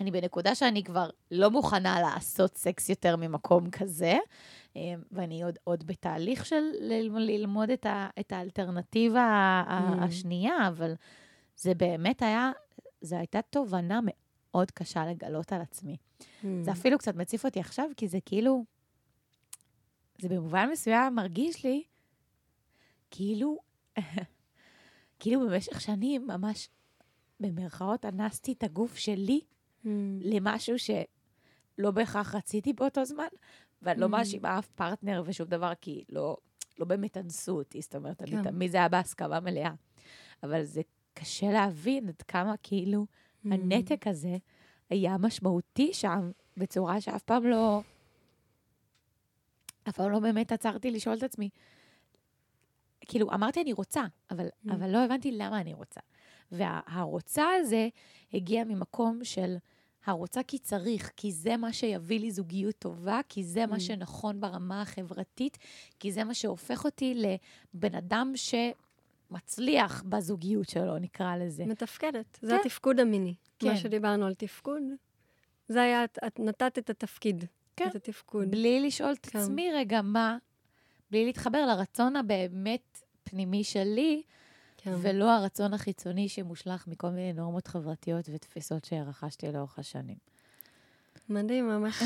[0.00, 4.18] אני בנקודה שאני כבר לא מוכנה לעשות סקס יותר ממקום כזה,
[4.76, 6.62] אה, ואני עוד, עוד בתהליך של
[7.16, 10.04] ללמוד את, ה, את האלטרנטיבה mm.
[10.04, 10.94] השנייה, אבל...
[11.60, 12.50] זה באמת היה,
[13.00, 15.96] זו הייתה תובנה מאוד קשה לגלות על עצמי.
[16.20, 16.46] Mm.
[16.62, 18.64] זה אפילו קצת מציף אותי עכשיו, כי זה כאילו,
[20.20, 21.82] זה במובן מסוים מרגיש לי
[23.10, 23.58] כאילו,
[25.20, 26.68] כאילו במשך שנים ממש,
[27.40, 29.40] במרכאות, אנסתי את הגוף שלי
[29.84, 29.88] mm.
[30.20, 33.28] למשהו שלא בהכרח רציתי באותו זמן,
[33.82, 34.08] ואני לא mm.
[34.08, 36.36] מאשימה אף פרטנר ושום דבר, כי לא,
[36.78, 38.36] לא באמת אנסו אותי, זאת אומרת, כן.
[38.36, 39.72] אני תמיד זה היה בהסכמה מלאה.
[40.42, 40.80] אבל זה
[41.20, 43.54] קשה להבין עד כמה כאילו mm.
[43.54, 44.36] הנתק הזה
[44.90, 47.82] היה משמעותי שם, בצורה שאף פעם לא...
[49.88, 51.48] אף פעם לא באמת עצרתי לשאול את עצמי.
[53.00, 54.72] כאילו, אמרתי אני רוצה, אבל, mm.
[54.72, 56.00] אבל לא הבנתי למה אני רוצה.
[56.52, 57.88] והרוצה הזה
[58.32, 59.56] הגיע ממקום של
[60.04, 63.66] הרוצה כי צריך, כי זה מה שיביא לי זוגיות טובה, כי זה mm.
[63.66, 65.58] מה שנכון ברמה החברתית,
[65.98, 68.54] כי זה מה שהופך אותי לבן אדם ש...
[69.30, 71.64] מצליח בזוגיות שלו, נקרא לזה.
[71.64, 72.38] מתפקדת.
[72.40, 72.46] כן.
[72.46, 73.34] זה התפקוד המיני.
[73.58, 73.68] כן.
[73.68, 74.82] מה שדיברנו על תפקוד,
[75.68, 77.44] זה היה, את, נתת את התפקיד,
[77.76, 77.88] כן.
[77.88, 78.50] את התפקוד.
[78.50, 79.38] בלי לשאול את כן.
[79.38, 80.38] עצמי רגע מה,
[81.10, 84.22] בלי להתחבר לרצון הבאמת פנימי שלי,
[84.76, 84.92] כן.
[85.02, 90.16] ולא הרצון החיצוני שמושלך מכל מיני נורמות חברתיות ותפיסות שרכשתי לאורך השנים.
[91.28, 92.02] מדהים, ממש...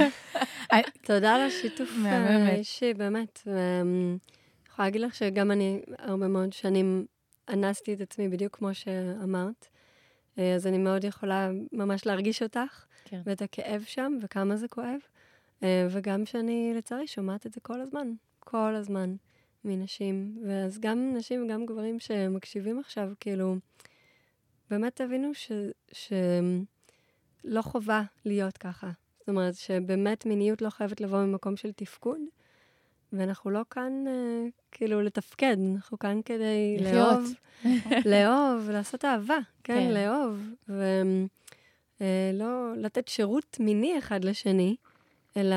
[0.72, 3.42] אה, תודה על השיתוף האישי, באמת.
[4.78, 7.06] יכולה להגיד לך שגם אני הרבה מאוד שנים
[7.48, 9.68] אנסתי את עצמי בדיוק כמו שאמרת.
[10.38, 13.20] אה, אז אני מאוד יכולה ממש להרגיש אותך, כן.
[13.24, 14.98] ואת הכאב שם, וכמה זה כואב.
[15.62, 19.14] אה, וגם שאני, לצערי, שומעת את זה כל הזמן, כל הזמן,
[19.64, 23.56] מנשים, ואז גם נשים וגם גברים שמקשיבים עכשיו, כאילו,
[24.70, 25.52] באמת תבינו ש...
[25.92, 28.90] שלא חובה להיות ככה.
[29.18, 32.20] זאת אומרת, שבאמת מיניות לא חייבת לבוא ממקום של תפקוד,
[33.12, 36.96] ואנחנו לא כאן אה, כאילו לתפקד, אנחנו כאן כדי לחיות.
[36.96, 37.34] לאהוב,
[38.10, 39.90] לאהוב, לעשות אהבה, כן, כן.
[39.94, 40.48] לאהוב,
[42.00, 44.76] ולא לתת שירות מיני אחד לשני,
[45.36, 45.56] אלא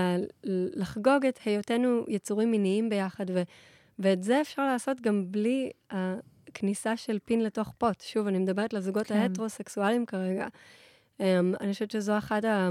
[0.75, 3.41] לחגוג את היותנו יצורים מיניים ביחד, ו,
[3.99, 8.01] ואת זה אפשר לעשות גם בלי הכניסה של פין לתוך פוט.
[8.01, 9.15] שוב, אני מדברת לזוגות כן.
[9.17, 10.47] ההטרוסקסואליים כרגע.
[11.17, 11.23] Um,
[11.59, 12.69] אני חושבת שזו אחת ה...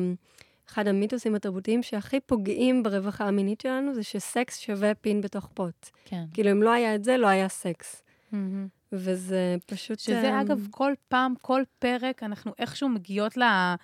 [0.70, 5.90] אחד המיתוסים התרבותיים שהכי פוגעים ברווחה המינית שלנו, זה שסקס שווה פין בתוך פוט.
[6.04, 6.24] כן.
[6.34, 8.02] כאילו, אם לא היה את זה, לא היה סקס.
[8.32, 8.66] מהמם.
[8.92, 9.98] וזה פשוט...
[9.98, 13.74] שזה, אמ, אגב, כל פעם, כל פרק, אנחנו איכשהו מגיעות ל-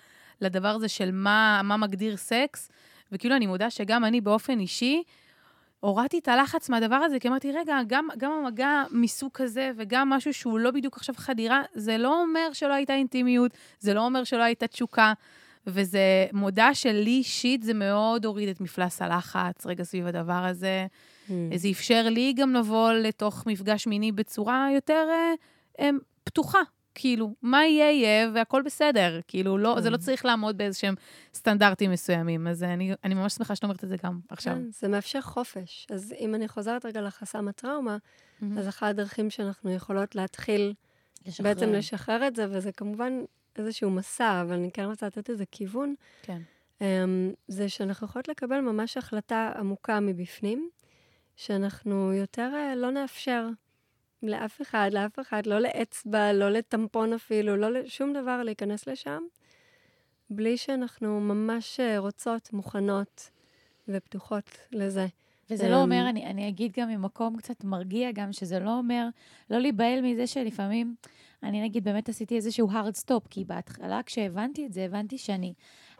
[0.41, 2.69] לדבר הזה של מה, מה מגדיר סקס,
[3.11, 5.03] וכאילו, אני מודה שגם אני באופן אישי,
[5.79, 10.33] הורדתי את הלחץ מהדבר הזה, כי אמרתי, רגע, גם, גם המגע מסוג כזה, וגם משהו
[10.33, 14.43] שהוא לא בדיוק עכשיו חדירה, זה לא אומר שלא הייתה אינטימיות, זה לא אומר שלא
[14.43, 15.13] הייתה תשוקה,
[15.67, 20.87] וזה מודה שלי אישית זה מאוד הוריד את מפלס הלחץ, רגע, סביב הדבר הזה.
[21.29, 25.33] אמ, זה אפשר לי גם לבוא לתוך מפגש מיני בצורה יותר אה,
[25.79, 25.89] אה,
[26.23, 26.59] פתוחה.
[26.99, 29.19] כאילו, מה יהיה יהיה והכל בסדר.
[29.27, 30.03] כאילו, לא, זה לא כן.
[30.03, 30.95] צריך לעמוד באיזשהם
[31.33, 32.47] סטנדרטים מסוימים.
[32.47, 34.53] אז אני, אני ממש שמחה שאת אומרת את זה גם עכשיו.
[34.53, 35.87] כן, זה מאפשר חופש.
[35.91, 37.97] אז אם אני חוזרת רגע לחסם הטראומה,
[38.41, 38.57] מהמם.
[38.57, 40.73] אז אחת הדרכים שאנחנו יכולות להתחיל
[41.25, 41.47] לשחרר.
[41.47, 43.13] בעצם לשחרר את זה, וזה כמובן
[43.59, 46.41] איזשהו מסע, אבל אני כן רוצה לתת איזה כיוון, כן.
[46.81, 50.69] אמ, זה שאנחנו יכולות לקבל ממש החלטה עמוקה מבפנים,
[51.35, 53.47] שאנחנו יותר אה, לא נאפשר
[54.23, 59.21] לאף אחד, לאף אחד, לא לאצבע, לא לטמפון אפילו, לא לשום דבר להיכנס לשם,
[60.29, 63.29] בלי שאנחנו ממש אה, רוצות, מוכנות
[63.87, 65.07] ופתוחות לזה.
[65.49, 69.07] וזה לא אמ, אומר, אני, אני אגיד גם ממקום קצת מרגיע גם, שזה לא אומר,
[69.49, 70.95] לא להיבהל מזה שלפעמים,
[71.43, 75.53] אני נגיד באמת עשיתי איזשהו hard stop, כי בהתחלה כשהבנתי את זה, הבנתי שאני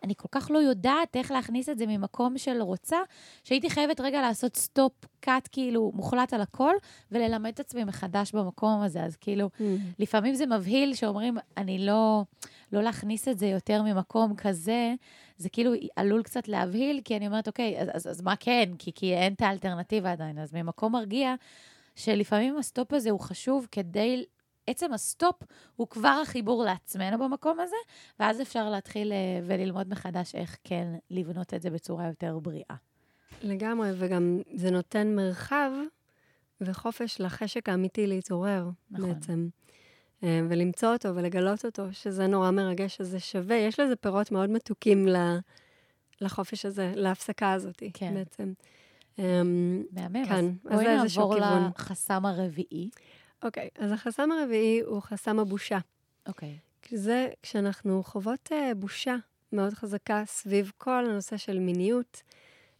[0.03, 2.97] אני כל כך לא יודעת איך להכניס את זה ממקום של רוצה,
[3.43, 6.73] שהייתי חייבת רגע לעשות stop, cut כאילו מוחלט על הכל,
[7.11, 9.03] וללמד את עצמי מחדש במקום הזה.
[9.03, 9.49] אז כאילו,
[9.99, 12.23] לפעמים זה מבהיל שאומרים, אני לא,
[12.71, 14.93] לא להכניס את זה יותר ממקום כזה,
[15.37, 18.69] זה כאילו עלול קצת להבהיל, כי אני אומרת, אוקיי, אז, אז, אז מה כן?
[18.79, 20.39] כי, כי אין את האלטרנטיבה עדיין.
[20.39, 21.35] אז ממקום מרגיע,
[21.95, 24.25] שלפעמים ה stop הזה הוא חשוב כדי,
[24.67, 25.35] עצם ה stop
[25.75, 27.75] הוא כבר החיבור לעצמנו במקום הזה,
[28.19, 32.75] ואז אפשר להתחיל אה, וללמוד מחדש איך כן לבנות את זה בצורה יותר בריאה.
[33.41, 35.71] לגמרי, וגם זה נותן מרחב
[36.61, 39.13] וחופש לחשק האמיתי להתעורר נכון.
[39.13, 39.47] בעצם.
[40.23, 43.55] אה, ולמצוא אותו ולגלות אותו, שזה נורא מרגש, אז זה שווה.
[43.55, 45.07] יש לזה פירות מאוד מתוקים
[46.21, 48.13] לחופש הזה, להפסקה הזאת, כן.
[48.13, 48.53] בעצם.
[49.19, 50.25] אמ, מהמם.
[50.25, 51.71] כן, אז בואי זה איזשהו נעבור כיוון.
[51.77, 52.89] לחסם הרביעי.
[53.43, 55.77] אוקיי, אז החסם הרביעי הוא חסם הבושה.
[56.27, 56.57] אוקיי.
[56.89, 59.15] זה כשאנחנו חוות uh, בושה
[59.53, 62.21] מאוד חזקה סביב כל הנושא של מיניות,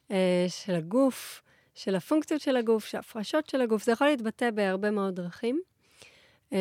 [0.07, 0.11] uh,
[0.47, 1.41] של הגוף,
[1.75, 5.61] של הפונקציות של הגוף, של ההפרשות של הגוף, זה יכול להתבטא בהרבה מאוד דרכים.
[6.51, 6.55] Um,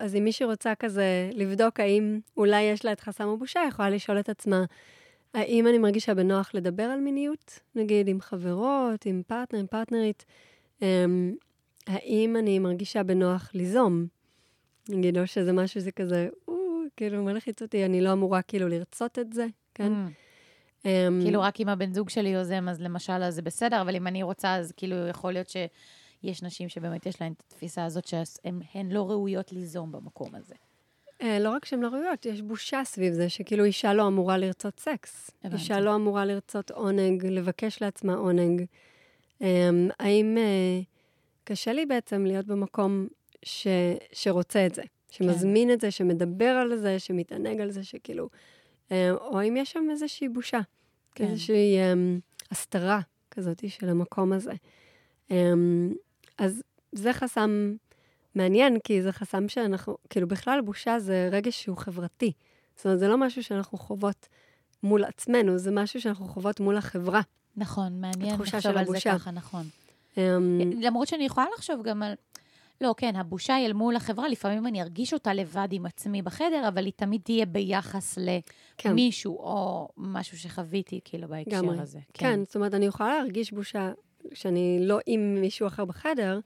[0.00, 3.90] אז אם מישהי רוצה כזה לבדוק האם אולי יש לה את חסם הבושה, היא יכולה
[3.90, 4.64] לשאול את עצמה,
[5.34, 10.24] האם אני מרגישה בנוח לדבר על מיניות, נגיד עם חברות, עם פרטנר, עם פרטנרית,
[10.80, 10.82] um,
[11.88, 14.06] האם אני מרגישה בנוח ליזום?
[14.88, 16.54] נגיד, או שזה משהו שזה כזה, או,
[16.96, 19.92] כאילו, מלחיץ אותי, אני לא אמורה כאילו לרצות את זה, כן?
[19.92, 20.10] Mm.
[20.84, 24.06] אמ, כאילו, רק אם הבן זוג שלי יוזם, אז למשל, אז זה בסדר, אבל אם
[24.06, 28.92] אני רוצה, אז כאילו, יכול להיות שיש נשים שבאמת יש להן את התפיסה הזאת שהן
[28.92, 30.54] לא ראויות ליזום במקום הזה.
[31.22, 34.80] אה, לא רק שהן לא ראויות, יש בושה סביב זה, שכאילו אישה לא אמורה לרצות
[34.80, 35.30] סקס.
[35.44, 35.62] הבנתי.
[35.62, 38.64] אישה לא אמורה לרצות עונג, לבקש לעצמה עונג.
[39.40, 40.80] אמ, האם אה,
[41.48, 43.06] קשה לי בעצם להיות במקום
[43.42, 43.66] ש,
[44.12, 48.28] שרוצה את זה, שמזמין את זה, שמדבר על זה, שמתענג על זה, שכאילו...
[48.92, 50.60] אה, או האם יש שם איזושהי בושה,
[51.14, 51.24] כן.
[51.24, 52.20] איזושהי אמ,
[52.50, 54.52] הסתרה כזאת של המקום הזה.
[55.30, 55.94] אמ,
[56.38, 57.74] אז זה חסם
[58.34, 62.32] מעניין, כי זה חסם שאנחנו, כאילו בכלל בושה זה רגש שהוא חברתי.
[62.76, 64.28] זאת אומרת, זה לא משהו שאנחנו חוות
[64.82, 67.20] מול עצמנו, זה משהו שאנחנו חוות מול החברה.
[67.56, 68.98] נכון, מעניין לחשוב על זה.
[69.04, 69.66] ככה, נכון.
[70.18, 72.12] אמ, למרות שאני יכולה לחשוב גם על...
[72.80, 76.68] לא, כן, הבושה היא אל מול החברה, לפעמים אני ארגיש אותה לבד עם עצמי בחדר,
[76.68, 78.18] אבל היא תמיד תהיה ביחס
[78.76, 81.80] כן, למישהו, או משהו שחוויתי, כאילו, בהקשר לגמרי.
[81.80, 81.98] הזה.
[82.14, 83.92] כן, זאת אומרת, אני יכולה להרגיש בושה
[84.34, 86.40] שאני לא עם מישהו אחר בחדר,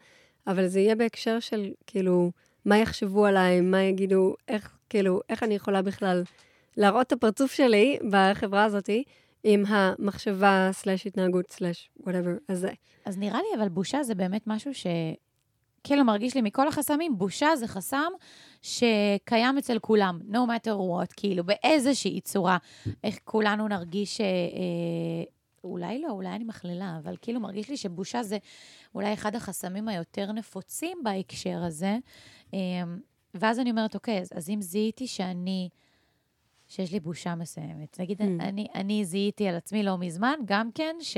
[0.47, 2.31] אבל זה יהיה בהקשר של, כאילו,
[2.65, 6.23] מה יחשבו עליי, מה יגידו, איך, כאילו, איך אני יכולה בכלל
[6.77, 8.91] להראות את הפרצוף שלי בחברה הזאת,
[9.45, 12.71] עם המחשבה, סלש התנהגות, סלש whatever הזה.
[13.05, 14.87] אז נראה לי, אבל בושה זה באמת משהו ש...
[15.85, 18.13] כאילו מרגיש לי מכל החסמים, בושה זה חסם
[18.63, 22.59] שקיים אצל כולם, no matter what, כאילו באיזושהי צורה,
[23.05, 25.25] איך כולנו נרגיש, אה, אה,
[25.65, 28.39] אולי לא, אולי אני מכלילה, אבל כאילו מרגיש לי שבושה זה
[28.95, 31.97] אולי אחד החסמים היותר נפוצים בהקשר הזה.
[32.55, 32.59] אה,
[33.35, 35.69] ואז אני אומרת, אוקיי, אז, אז אם זיהיתי שאני,
[36.73, 38.25] שיש לי בושה מסוימת, נגיד, Mm.
[38.41, 41.17] אני, אני זיהיתי על עצמי לא מזמן, גם כן, ש...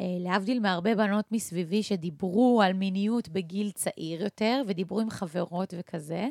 [0.00, 6.28] אה, להבדיל מהרבה בנות מסביבי שדיברו על מיניות בגיל צעיר יותר, ודיברו עם חברות וכזה,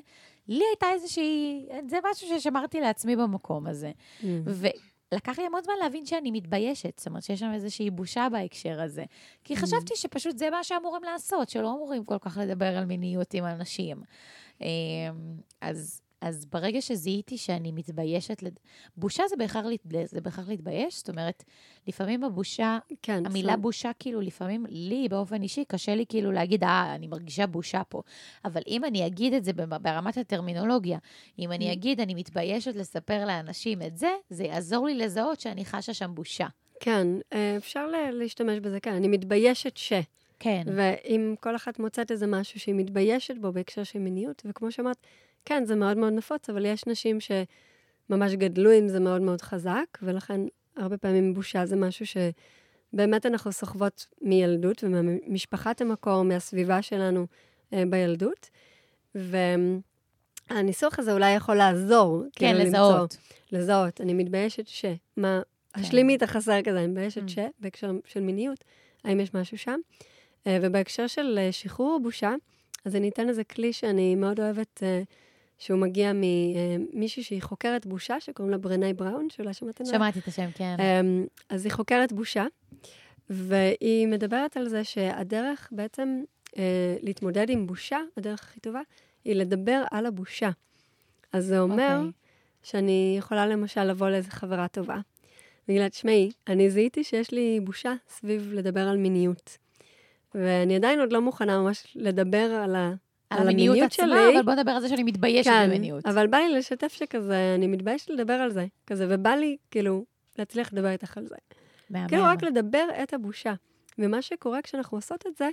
[0.47, 3.91] לי הייתה איזושהי, זה משהו ששמרתי לעצמי במקום הזה.
[4.21, 4.25] Mm.
[4.45, 9.03] ולקח לי המון זמן להבין שאני מתביישת, זאת אומרת שיש שם איזושהי בושה בהקשר הזה.
[9.43, 13.45] כי חשבתי שפשוט זה מה שאמורים לעשות, שלא אמורים כל כך לדבר על מיניות עם
[13.45, 14.03] אנשים.
[14.61, 14.67] אה,
[15.61, 16.02] אז...
[16.23, 18.59] אז ברגע שזיהיתי שאני מתביישת, לד...
[18.97, 19.65] בושה זה בהכרח.
[20.05, 21.43] זה בהכרח להתבייש, זאת אומרת,
[21.87, 23.25] לפעמים בבושה, כן.
[23.25, 27.47] המילה זאת- בושה, כאילו, לפעמים לי, באופן אישי, קשה לי כאילו להגיד, אה, אני מרגישה
[27.47, 28.01] בושה פה.
[28.45, 30.97] אבל אם אני אגיד את זה ברמת הטרמינולוגיה,
[31.39, 31.73] אם אני Mm.
[31.73, 36.47] אגיד, אני מתביישת לספר לאנשים את זה, זה יעזור לי לזהות שאני חשה שם בושה.
[36.79, 38.93] כן, אה, אפשר להשתמש בזה, כן.
[38.93, 39.93] אני מתביישת ש...
[40.39, 40.63] כן.
[40.75, 44.97] ואם כל אחת מוצאת איזה משהו שהיא מתביישת בו בהקשר של מיניות, וכמו שאמרת,
[45.45, 49.97] כן, זה מאוד מאוד נפוץ, אבל יש נשים שממש גדלו עם זה מאוד מאוד חזק,
[50.01, 50.41] ולכן
[50.77, 57.27] הרבה פעמים בושה זה משהו שבאמת אנחנו סוחבות מילדות וממשפחת המקור, מהסביבה שלנו
[57.73, 58.49] אה, בילדות.
[60.49, 62.23] והניסוח הזה אולי יכול לעזור.
[62.35, 63.01] כן, כאילו, לזהות.
[63.01, 63.17] למצוא,
[63.59, 64.01] לזהות.
[64.01, 64.85] אני מתביישת ש...
[65.17, 65.41] מה...
[65.73, 65.81] כן.
[65.81, 67.29] השלימי את החסר כזה, אני מתביישת Mm.
[67.31, 67.39] ש...
[67.59, 68.63] בהקשר של מיניות,
[69.03, 69.79] האם יש משהו שם?
[70.47, 72.35] אה, ובהקשר של אה, שחרור בושה,
[72.85, 75.01] אז אני אתן איזה כלי שאני מאוד אוהבת, אה,
[75.63, 79.97] שהוא מגיע ממישהי שהיא חוקרת בושה, שקוראים לה ברני בראון, שאולי שמעתם עליה.
[79.97, 80.75] שמעתי את השם, כן.
[80.79, 82.45] אמ, אז היא חוקרת בושה,
[83.29, 86.23] והיא מדברת על זה שהדרך בעצם
[86.57, 88.81] אה, להתמודד עם בושה, הדרך הכי טובה,
[89.25, 90.49] היא לדבר על הבושה.
[91.33, 92.11] אז זה אומר אוקיי.
[92.63, 94.97] שאני יכולה למשל לבוא לאיזה חברה טובה,
[95.67, 99.57] ולהגיד, תשמעי, אני זיהיתי שיש לי בושה סביב לדבר על מיניות.
[100.35, 102.93] ואני עדיין עוד לא מוכנה ממש לדבר על ה...
[103.33, 104.35] על המיניות המיניות עצמה, שלי.
[104.35, 106.05] אבל בוא נדבר על זה שאני מתביישת כן, במיניות.
[106.05, 110.05] אבל בא לי לשתף שכזה, אני מתביישת לדבר על זה, כזה, ובא לי, כאילו,
[110.39, 111.35] להצליח לדבר איתך על זה.
[111.89, 112.07] מהמם.
[112.07, 113.53] כאילו, רק לדבר את הבושה.
[113.99, 115.49] ומה שקורה כשאנחנו עושות את זה,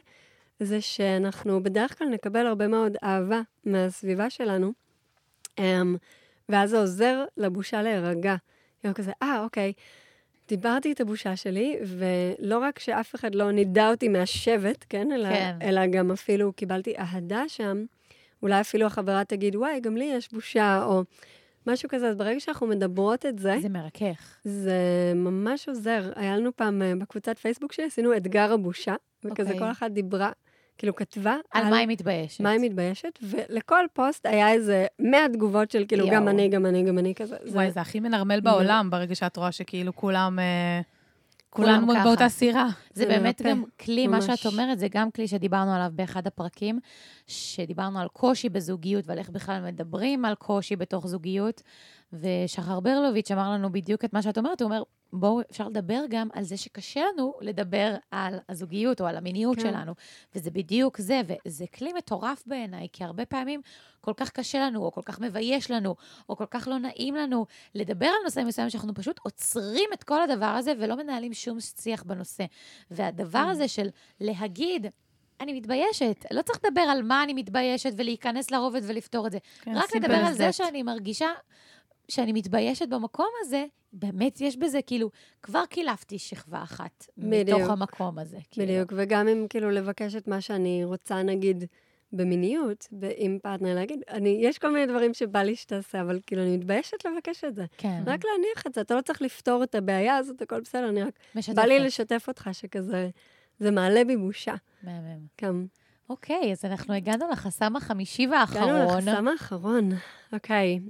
[0.61, 4.73] זה שאנחנו בדרך כלל נקבל הרבה מאוד אהבה מהסביבה שלנו,
[5.59, 5.97] אמ,
[6.49, 8.37] ואז זה עוזר לבושה להירגע.
[8.81, 9.73] כאילו כזה, אה, אוקיי,
[10.51, 15.13] דיברתי את הבושה שלי, ולא רק שאף אחד לא נידה אותי מהשבט, כן?
[15.13, 15.57] אלא, כן.
[15.63, 17.85] אלא גם אפילו קיבלתי אהדה שם.
[18.43, 21.03] אולי אפילו החברה תגיד, וואי, גם לי יש בושה, או
[21.67, 22.09] משהו כזה.
[22.09, 24.39] אז ברגע שאנחנו מדברות את זה, זה מרכך.
[24.45, 24.73] זה
[25.15, 26.13] ממש עוזר.
[26.17, 28.95] היה לנו פעם אה, בקבוצת פייסבוק שלי, עשינו אתגר הבושה,
[29.25, 29.59] וכזה אוקיי.
[29.59, 30.33] כל אחת דיברה,
[30.81, 32.41] כאילו כתבה על מה היא מתביישת.
[32.41, 36.17] מה היא מתביישת, ולכל פוסט היה איזה 100 תגובות של כאילו, יואו.
[36.17, 37.37] גם אני, גם אני, גם אני, כזה.
[37.45, 40.39] זה- וואי, זה הכי מנרמל בעולם, ברגע שאת רואה שכאילו כולם...
[40.39, 40.81] אה,
[41.51, 42.05] כולם ככה.
[42.05, 42.67] באותה סירה.
[42.93, 44.27] זה זה באמת מרפא, גם כלי, מה ממש.
[44.27, 46.79] שאת אומרת, זה גם כלי שדיברנו עליו באחד הפרקים,
[47.27, 51.63] שדיברנו על קושי בזוגיות ועל איך בכלל מדברים על קושי בתוך זוגיות.
[52.13, 54.83] ושחר ברלוביץ' אמר לנו בדיוק את מה שאת אומרת, הוא אומר,
[55.13, 59.63] בואו, אפשר לדבר גם על זה שקשה לנו לדבר על הזוגיות או על המיניות כן.
[59.63, 59.95] שלנו.
[60.35, 63.61] וזה בדיוק זה, וזה כלי מטורף בעיניי, כי הרבה פעמים
[64.01, 65.97] כל כך קשה לנו, או כל כך מבייש לנו,
[66.29, 70.23] או כל כך לא נעים לנו לדבר על נושא מסוים, שאנחנו פשוט עוצרים את כל
[70.23, 72.45] הדבר הזה ולא מנהלים שום שיח בנושא.
[72.91, 73.89] והדבר הזה של
[74.21, 74.87] להגיד,
[75.41, 79.39] אני מתביישת, לא צריך לדבר על מה אני מתביישת ולהיכנס לרובד ולפתור את זה.
[79.61, 80.53] כן, רק לדבר על זה.
[80.53, 81.29] שאני מרגישה
[82.09, 85.11] שאני מתביישת במקום הזה, באמת יש בזה, כאילו,
[85.43, 87.59] כבר קילפתי שכבה אחת בדיוק.
[87.59, 88.39] מתוך המקום הזה.
[88.51, 88.67] כאילו.
[88.67, 91.65] בדיוק, וגם אם כאילו לבקש את מה שאני רוצה, נגיד,
[92.13, 92.87] במיניות,
[93.17, 97.05] עם פרטנר, להגיד, אני, יש כל מיני דברים שבא לי שתעשה, אבל כאילו, אני מתביישת
[97.05, 97.65] לבקש את זה.
[97.79, 101.03] כן, רק להניח את זה, אתה לא צריך לפתור את הבעיה הזאת, הכל בסדר, אני
[101.03, 101.15] רק...
[101.35, 101.57] משתפת.
[101.57, 103.11] בא לי לשתף אותך שכזה,
[103.59, 104.55] זה מעלה בי בושה.
[104.83, 105.19] מהמם.
[105.43, 105.67] גם.
[106.11, 109.09] אוקיי, אז אנחנו הגענו לחסם החמישי הגענו והאחרון.
[109.09, 109.89] לחסם האחרון.
[110.33, 110.81] אוקיי.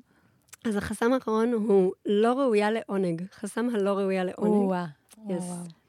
[0.64, 3.22] אז החסם האחרון הוא לא ראויה לעונג.
[3.34, 4.72] חסם הלא ראויה לעונג.
[5.28, 5.32] Yes.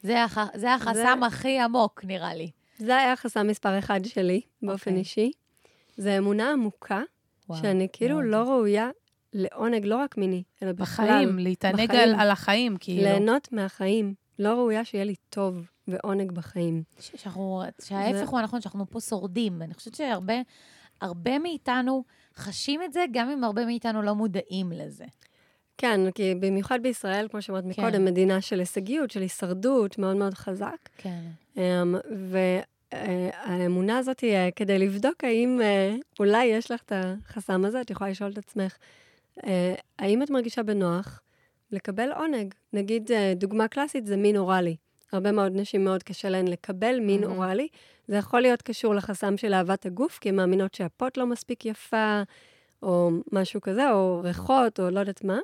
[0.04, 2.52] זה הח- זה החסם הכי עמוק, נראה לי.
[2.78, 5.00] זה היה חסם מספר אחד שלי, באופן אוקיי.
[5.00, 5.32] אישי.
[5.98, 7.02] זה אמונה עמוקה,
[7.50, 8.26] וואו, שאני כאילו מאוד.
[8.28, 8.90] לא ראויה
[9.34, 11.06] לעונג, לא רק מיני, אלא בכלל.
[11.08, 12.10] בחיים, להתענג בחיים.
[12.10, 13.02] על, על החיים, כאילו.
[13.04, 14.14] ליהנות מהחיים.
[14.40, 15.56] לא ראויה שיהיה לי טוב
[15.88, 16.84] ועונג בחיים.
[17.00, 19.62] שאנחנו, שההפך הוא הנכון, שאנחנו פה שורדים.
[19.62, 20.34] אני חושבת שהרבה
[21.02, 22.04] הרבה מאיתנו
[22.36, 25.06] חשים את זה, גם אם הרבה מאיתנו לא מודעים לזה.
[25.78, 27.70] כן, כי במיוחד בישראל, כמו שאמרת כן.
[27.70, 30.90] מקודם, מדינה של הישגיות, של הישרדות, מאוד מאוד חזק.
[30.98, 31.22] כן.
[31.58, 31.96] אמ,
[32.94, 37.90] והאמונה הזאת היא אה, כדי לבדוק האם אה, אולי יש לך את החסם הזה, את
[37.90, 38.78] יכולה לשאול את עצמך,
[39.46, 41.22] אה, האם את מרגישה בנוח
[41.72, 42.54] לקבל עונג?
[42.74, 44.76] נגיד, דוגמה קלאסית זה מין אוראלי.
[45.12, 47.36] הרבה מאוד נשים מאוד קשה להן לקבל מין מהמם.
[47.36, 47.68] אוראלי.
[48.12, 52.22] זה יכול להיות קשור לחסם של אהבת הגוף, כי הן מאמינות שהפוט לא מספיק יפה,
[52.84, 55.40] או משהו כזה, או ריחות, או לא יודעת מה.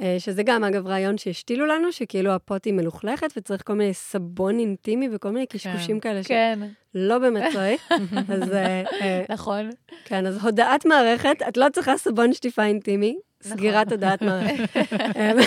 [0.00, 4.58] אה, שזה גם, אגב, רעיון שהשתילו לנו, שכאילו הפוט היא מלוכלכת וצריך כל מיני סבון
[4.58, 6.58] אינטימי וכל מיני קשקושים כאלה כן,
[6.92, 7.92] שלא באמת צריך.
[8.34, 9.70] אז אה, אה, נכון.
[10.04, 13.18] כן, אז הודעת מערכת, את לא צריכה סבון שטיפה אינטימי.
[13.42, 14.22] סגירת הודעת.
[14.22, 14.28] אמ,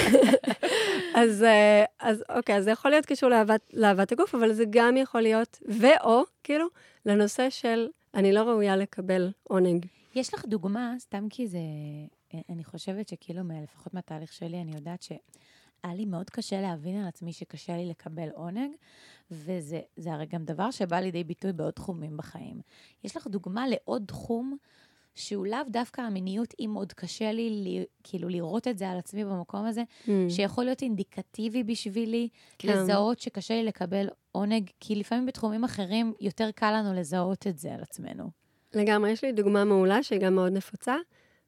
[1.22, 4.98] אז, אה, אז אוקיי, אז זה יכול להיות קשור לאהבת, לאהבת הגוף, אבל זה גם
[4.98, 6.68] יכול להיות, ואו, כאילו,
[7.06, 9.86] לנושא של אני לא ראויה לקבל עונג.
[10.16, 11.60] יש לך דוגמה, סתם כי זה...
[12.50, 17.34] אני חושבת שכאילו, לפחות מהתהליך שלי, אני יודעת שהיה לי מאוד קשה להבין על עצמי
[17.34, 18.72] שקשה לי לקבל עונג,
[19.32, 22.62] וזה זה הרי גם דבר שבא לידי ביטוי בעוד תחומים בחיים.
[23.04, 24.58] יש לך דוגמה לעוד תחום
[25.16, 29.26] שהוא לאו דווקא המיניות, אם עוד קשה לי, לי כאילו לראות את זה על עצמי
[29.26, 32.28] במקום הזה, Mm, שיכול להיות אינדיקטיבי בשבילי,
[32.60, 32.68] כן.
[32.70, 37.74] לזהות שקשה לי לקבל עונג, כי לפעמים בתחומים אחרים יותר קל לנו לזהות את זה
[37.74, 38.30] על עצמנו.
[38.74, 40.96] לגמרי, יש לי דוגמה מעולה שהיא גם מאוד נפוצה.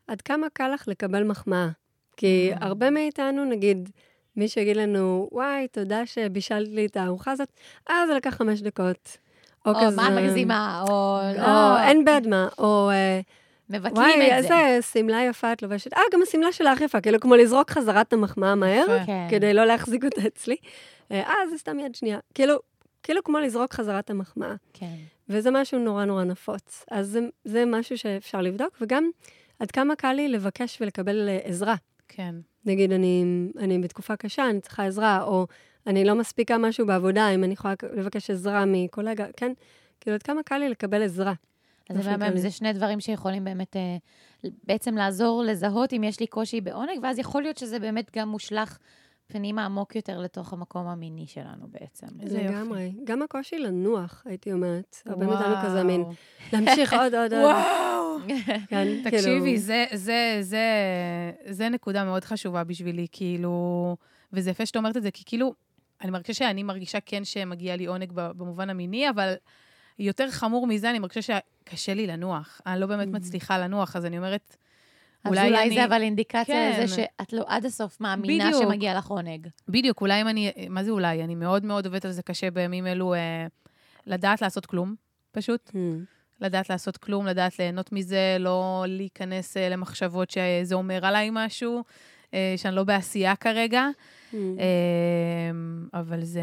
[0.08, 1.70] עד כמה קל לך לקבל מחמאה?
[2.18, 2.58] כי Mm.
[2.62, 3.90] הרבה מאיתנו, נגיד,
[4.36, 7.50] מי שיגיד לנו, וואי, תודה שבישלת לי את הארוחה הזאת,
[7.90, 9.18] אה, זה לקח חמש דקות.
[9.66, 9.96] או, או כזה...
[9.96, 13.20] מה מגזימה, או או לא, אין בעד מה, או אה,
[13.70, 14.66] מבטלים וואי, את זה.
[14.66, 15.94] איזה שמלה יפה את לובשת.
[15.94, 18.86] אה, גם השמלה שלך יפה, כאילו כמו לזרוק חזרה את המחמאה מהר.
[19.06, 19.28] כן.
[19.30, 20.56] כדי לא להחזיק אותה אצלי.
[21.12, 22.20] אה, זה סתם יד שנייה.
[22.34, 22.56] כאילו,
[23.04, 24.56] כאילו כמו לזרוק חזרה את המחמאה.
[24.74, 24.96] כן.
[25.30, 26.86] וזה משהו נורא נורא נפוץ.
[26.92, 29.10] אז זה, זה משהו שאפשר לבדוק, וגם
[29.60, 31.76] עד כמה קל לי לבקש ולקבל אה, עזרה.
[32.08, 32.36] כן.
[32.66, 33.26] נגיד, אני,
[33.58, 35.48] אני בתקופה קשה, אני צריכה עזרה, או
[35.88, 39.52] אני לא מספיקה משהו בעבודה, אם אני יכולה לבקש עזרה מקולגה, כן?
[40.02, 41.34] כאילו, עד כמה קל לי לקבל עזרה.
[41.90, 42.42] אז זה, באמת, כללי.
[42.42, 43.98] זה שני דברים שיכולים באמת אה,
[44.64, 48.78] בעצם לעזור לזהות אם יש לי קושי בעונג, ואז יכול להיות שזה באמת גם מושלך
[49.28, 52.08] פנימה עמוק יותר לתוך המקום המיני שלנו בעצם.
[52.20, 52.36] יופי.
[52.36, 52.94] לגמרי.
[53.04, 54.96] גם הקושי לנוח, הייתי אומרת.
[55.06, 55.40] הרבה וואו.
[55.40, 56.04] מאיתנו כזה מין,
[56.54, 57.44] להמשיך עוד, עוד, עוד.
[57.44, 58.18] וואו!
[58.70, 60.66] כן, תקשיבי, כאילו- זה, זה, זה,
[61.50, 63.96] זה נקודה מאוד חשובה בשבילי, כאילו,
[64.34, 65.54] וזה יפה שאת אומרת את זה, כי כאילו,
[66.02, 69.34] אני מרגישה שאני מרגישה כן שמגיע לי עונג במובן המיני, אבל
[70.00, 72.62] יותר חמור מזה, אני מרגישה שקשה לי לנוח.
[72.66, 74.58] אני לא באמת מצליחה לנוח, אז אני אומרת,
[75.24, 76.80] אז אולי אולי אני- זה אבל אינדיקציה כן.
[76.84, 78.64] לזה שאת לא עד הסוף מאמינה בדיוק.
[78.64, 79.48] שמגיע לך עונג.
[79.68, 81.24] בדיוק, אולי אם אני, מה זה אולי?
[81.24, 83.48] אני מאוד מאוד עובדת על זה קשה בימים אלו, אה,
[84.06, 84.96] לדעת לעשות כלום,
[85.32, 85.70] פשוט.
[85.70, 85.76] Hmm.
[86.42, 91.84] לדעת לעשות כלום, לדעת ליהנות מזה, לא להיכנס אה, למחשבות שזה אומר עליי משהו,
[92.34, 93.88] אה, שאני לא בעשייה כרגע.
[94.32, 94.36] Hmm.
[94.60, 95.52] אה,
[96.00, 96.42] אבל זה,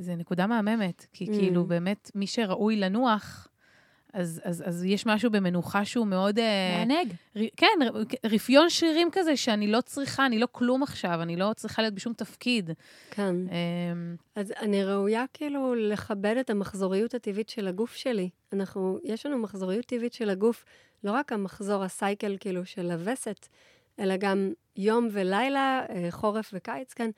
[0.00, 1.28] זה נקודה מהממת, כי Mm.
[1.38, 3.48] כאילו באמת, מי שראוי לנוח,
[4.12, 6.38] אז, אז, אז יש משהו במנוחה שהוא מאוד...
[6.38, 7.12] אה, מענג.
[7.36, 11.50] ר- כן, ר- רפיון שרירים כזה, שאני לא צריכה, אני לא כלום עכשיו, אני לא
[11.56, 12.70] צריכה להיות בשום תפקיד.
[13.10, 13.34] כן.
[13.50, 13.56] אה,
[14.36, 18.28] אז אני ראויה כאילו לכבד את המחזוריות הטבעית של הגוף שלי.
[18.52, 20.64] אנחנו, יש לנו מחזוריות טבעית של הגוף,
[21.04, 23.46] לא רק המחזור, הסייקל כאילו של הווסת,
[24.02, 27.10] אלא גם יום ולילה, אה, חורף וקיץ, כן.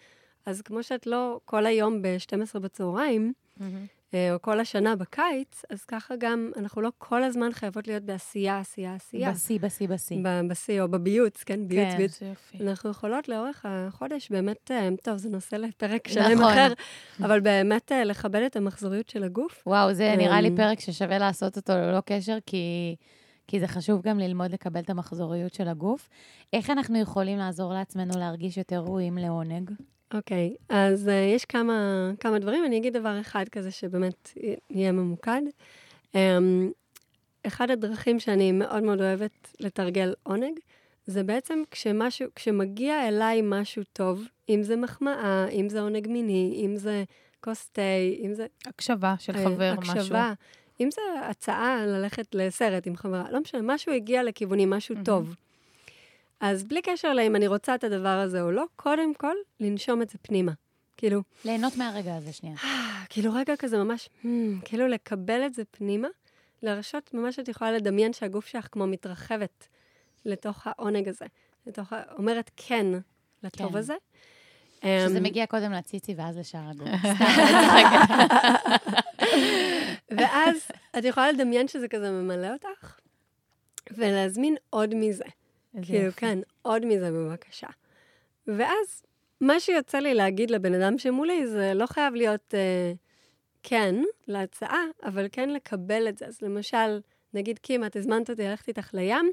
[0.47, 3.33] אז כמו שאת לא כל היום ב-12 בצהריים,
[4.15, 8.59] אה, או כל השנה בקיץ, אז ככה גם אנחנו לא כל הזמן חייבות להיות בעשייה,
[8.59, 9.31] עשייה, עשייה.
[9.33, 10.17] בשיא, בשיא, בשיא.
[10.25, 11.69] ב- בשיא או בביוץ, כן?
[11.69, 11.97] ביוץ, כן.
[11.97, 12.21] ביוץ.
[12.21, 12.59] זה יופי.
[12.61, 16.45] אנחנו יכולות לאורך החודש באמת, אה, טוב, זה נושא לפרק שלם נכון.
[16.53, 16.73] אחר,
[17.25, 19.63] אבל באמת לכבד את המחזוריות של הגוף.
[19.67, 22.97] וואו, זה נראה לי אמ, פרק ששווה לעשות אותו ללא קשר, כי,
[23.47, 26.09] כי זה חשוב גם ללמוד לקבל את המחזוריות של הגוף.
[26.53, 29.71] איך אנחנו יכולים לעזור לעצמנו להרגיש יותר ראויים לעונג?
[30.15, 32.65] אוקיי, אז uh, יש כמה, כמה דברים.
[32.65, 34.31] אני אגיד דבר אחד כזה שבאמת
[34.71, 35.43] יהיה ממוקד.
[36.13, 36.17] Um,
[37.47, 40.59] אחד הדרכים שאני מאוד מאוד אוהבת לתרגל עונג,
[41.07, 46.77] זה בעצם כשמשהו, כשמגיע אליי משהו טוב, אם זה מחמאה, אם זה עונג מיני, אם
[46.77, 47.05] זה
[47.41, 47.83] כוס תה,
[48.25, 49.93] אם זה הקשבה של אה, חבר, משהו.
[49.93, 50.33] הקשבה,
[50.81, 55.05] אם זה הצעה ללכת לסרט עם חברה, לא משנה, משהו הגיע לכיווני, משהו מהמם.
[55.05, 55.35] טוב.
[56.41, 60.11] אז בלי קשר לאם אני רוצה את הדבר הזה או לא, קודם כל, לנשום את
[60.11, 60.53] זה פנימה.
[60.97, 62.57] כאילו, ליהנות מהרגע הזה שנייה.
[63.09, 64.27] כאילו רגע כזה ממש, hmm,
[64.65, 66.09] כאילו לקבל את זה פנימה,
[66.63, 69.69] להרשות, ממש את יכולה לדמיין שהגוף שלך כמו מתרחבת
[70.25, 71.25] לתוך העונג הזה,
[71.67, 72.87] לתוך, ה- אומרת כן
[73.43, 73.79] לטוב כן.
[73.79, 73.95] הזה.
[74.81, 76.89] שזה אמ, מגיע קודם לציצי ואז לשאר הגוף.
[80.19, 80.69] ואז
[80.99, 82.99] את יכולה לדמיין שזה כזה ממלא אותך,
[83.91, 85.25] ולהזמין עוד מזה.
[85.83, 86.13] כאילו.
[86.17, 87.67] כן, עוד מזה בבקשה.
[88.47, 89.03] ואז,
[89.41, 92.93] מה שיוצא לי להגיד לבן אדם שמולי, זה לא חייב להיות אה,
[93.63, 93.95] כן
[94.29, 96.27] להצעה, אבל כן לקבל את זה.
[96.27, 97.01] אז למשל,
[97.35, 99.33] נגיד, קים, את הזמנת אותי ללכת איתך לים,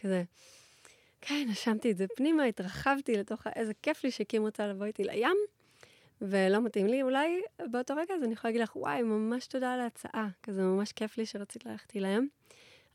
[0.00, 0.22] כזה,
[1.20, 3.46] כן, נשמתי את זה פנימה, התרחבתי לתוך.
[3.56, 5.36] איזה כיף לי שקים רוצה לבוא איתי לים,
[6.22, 7.40] ולא מתאים לי, אולי
[7.70, 11.18] באותו רגע אז אני יכולה להגיד לך, וואי, ממש תודה על ההצעה, כזה ממש כיף
[11.18, 12.28] לי שרצית ללכת לים.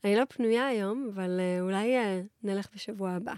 [0.03, 3.33] אני לא פנויה היום, אבל uh, אולי uh, נלך בשבוע הבא.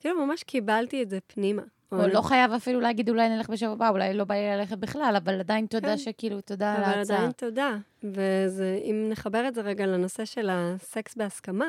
[0.00, 1.62] כאילו, ממש קיבלתי את זה פנימה.
[1.92, 5.14] או לא חייב אפילו להגיד, אולי נלך בשבוע הבא, אולי לא בא לי ללכת בכלל,
[5.16, 5.98] אבל עדיין תודה כן.
[5.98, 7.16] שכאילו, תודה על אבל ההצעה.
[7.16, 7.76] עדיין תודה.
[8.02, 11.68] ואם נחבר את זה רגע לנושא של הסקס בהסכמה,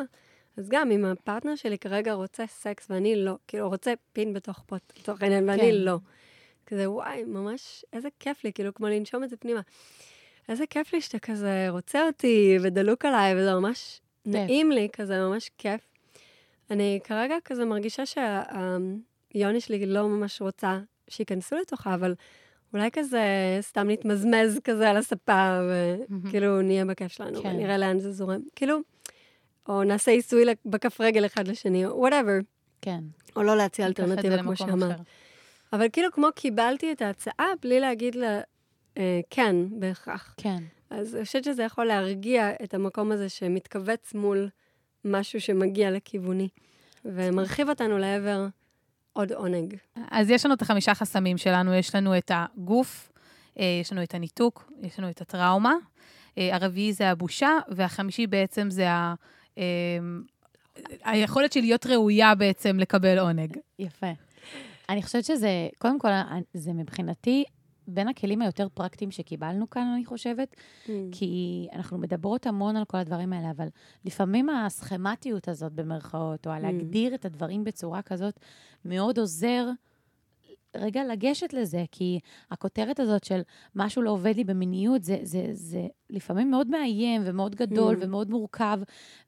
[0.58, 4.93] אז גם אם הפרטנר שלי כרגע רוצה סקס ואני לא, כאילו, רוצה פין בתוך פוט,
[4.99, 5.72] לצורך העניין, ואני כן.
[5.72, 5.97] לא.
[6.68, 9.61] כזה, וואי, ממש, איזה כיף לי, כאילו, כמו לנשום את זה פנימה.
[10.49, 15.51] איזה כיף לי שאתה כזה רוצה אותי ודלוק עליי, וזה ממש נעים לי, כזה ממש
[15.57, 15.82] כיף.
[16.72, 22.15] אני כרגע כזה מרגישה שהיוני שלי לא ממש רוצה שייכנסו לתוכה, אבל
[22.74, 23.22] אולי כזה
[23.61, 25.59] סתם נתמזמז כזה על הספה,
[26.26, 27.49] וכאילו נהיה בכיף שלנו, כן.
[27.49, 28.41] ונראה לאן זה זורם.
[28.55, 28.78] כאילו,
[29.70, 32.38] או נעשה עיסוי בכף רגל אחד לשני, או whatever,
[32.82, 32.99] כן.
[33.36, 34.99] או לא להציע אלטרנטיבה, כמו שאמרת.
[35.74, 38.41] אבל כאילו, כמו קיבלתי את ההצעה, בלי להגיד לה,
[38.97, 40.36] אה, כן, בהכרח.
[40.38, 40.63] כן.
[40.89, 44.49] אז אני חושבת שזה יכול להרגיע את המקום הזה שמתכווץ מול
[45.05, 46.49] משהו שמגיע לכיווני,
[47.05, 48.47] ומרחיב אותנו לעבר
[49.13, 49.76] עוד עונג.
[50.11, 53.11] אז יש לנו את החמישה חסמים שלנו, יש לנו את הגוף,
[53.59, 55.74] אה, יש לנו את הניתוק, יש לנו את הטראומה,
[56.38, 59.13] אה, הרביעי זה הבושה, והחמישי בעצם זה ה...
[59.57, 59.63] אה,
[61.03, 63.57] היכולת של להיות ראויה בעצם לקבל עונג.
[63.80, 64.11] יפה.
[64.89, 66.09] אני חושבת שזה, קודם כל,
[66.53, 67.43] זה מבחינתי
[67.88, 70.55] בין הכלים היותר פרקטיים שקיבלנו כאן, אני חושבת,
[71.11, 73.67] כי אנחנו מדברות המון על כל הדברים האלה, אבל
[74.05, 78.39] לפעמים הסכמטיות הזאת, במרכאות, או להגדיר את הדברים בצורה כזאת,
[78.85, 79.69] מאוד עוזר
[80.75, 82.19] רגע לגשת לזה, כי
[82.51, 83.41] הכותרת הזאת של
[83.75, 88.05] משהו לא עובד לי במיניות, זה, זה, זה לפעמים מאוד מאיים ומאוד גדול Mm.
[88.05, 88.79] ומאוד מורכב,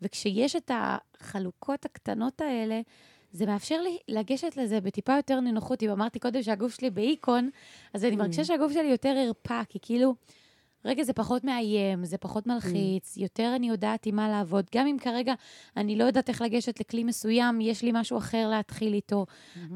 [0.01, 2.81] וכשיש את החלוקות הקטנות האלה,
[3.31, 5.83] זה מאפשר לי לגשת לזה בטיפה יותר נינוחות.
[5.83, 7.49] אם אמרתי קודם שהגוף שלי באיקון,
[7.93, 8.19] אז אני Mm.
[8.19, 10.15] מרגישה שהגוף שלי יותר ערפה, כי כאילו,
[10.85, 14.65] רגע, זה פחות מאיים, זה פחות מלחיץ, יותר אני יודעת עם מה לעבוד.
[14.75, 15.33] גם אם כרגע
[15.77, 19.25] אני לא יודעת איך לגשת לכלי מסוים, יש לי משהו אחר להתחיל איתו.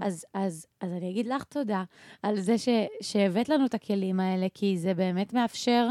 [0.01, 1.83] אז, אז, אז אני אגיד לך תודה
[2.23, 2.69] על זה ש,
[3.01, 5.87] שהבאת לנו את הכלים האלה, כי זה באמת מאפשר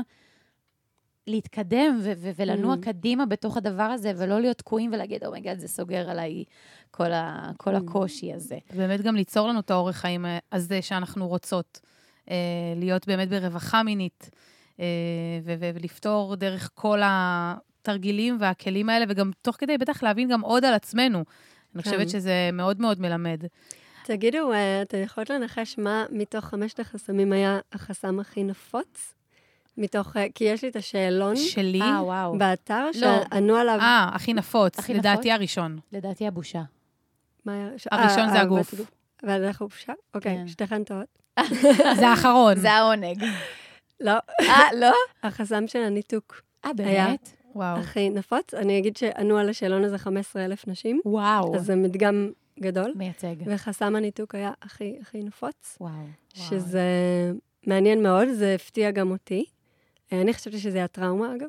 [1.27, 2.85] להתקדם ו- ו- ולנוע Mm.
[2.85, 6.45] קדימה בתוך הדבר הזה, ולא להיות תקועים ולהגיד, oh my god, זה סוגר עליי
[6.91, 7.79] כל, ה- כל Mm.
[7.79, 8.59] הקושי הזה.
[8.77, 11.81] באמת גם ליצור לנו את האורח חיים הזה שאנחנו רוצות.
[12.31, 12.35] אה,
[12.77, 14.31] להיות באמת ברווחה מינית,
[14.81, 14.85] אה,
[15.45, 20.65] ו- ו- ולפתור דרך כל התרגילים והכלים האלה, וגם תוך כדי בטח להבין גם עוד
[20.65, 21.19] על עצמנו.
[21.75, 21.91] אני כן.
[21.91, 23.41] חושבת שזה מאוד מאוד מלמד.
[24.05, 29.15] תגידו, אה, אתם יכולות לנחש מה מתוך חמשת החסמים היה החסם הכי נפוץ?
[29.77, 32.39] מתוך, אה, כי יש לי את השאלון שלי, אה, וואו.
[32.39, 32.93] באתר, לא.
[32.93, 33.79] שענו עליו...
[33.81, 35.31] אה, הכי נפוץ, הכי לדעתי נפוץ?
[35.33, 35.79] הראשון.
[35.93, 36.63] לדעתי הבושה.
[37.45, 37.69] מה היה?
[37.77, 38.75] ש- הראשון אה, זה אה, הגוף.
[39.23, 39.93] והדרך חופשה?
[40.15, 40.49] אוקיי, כן.
[40.49, 41.19] שתיכן טועות.
[41.99, 42.57] זה האחרון.
[42.57, 43.25] זה העונג.
[44.01, 44.93] לא, אה, לא?
[45.23, 47.07] החסם של הניתוק אה, היה.
[47.07, 47.33] באמת?
[47.55, 47.79] וואו.
[47.79, 48.55] הכי נפוץ.
[48.55, 51.57] אני אגיד שענו על השאלון הזה 15,000 נשים, וואו.
[51.57, 52.93] אז זה מדגם גדול.
[52.97, 53.35] מייצג.
[53.47, 55.93] וחסם הניתוק היה הכי הכי נפוץ, וואו.
[56.35, 56.83] שזה
[57.67, 59.45] מעניין מאוד, זה הפתיע גם אותי.
[60.21, 61.49] אני חשבתי שזה היה טראומה, אגב.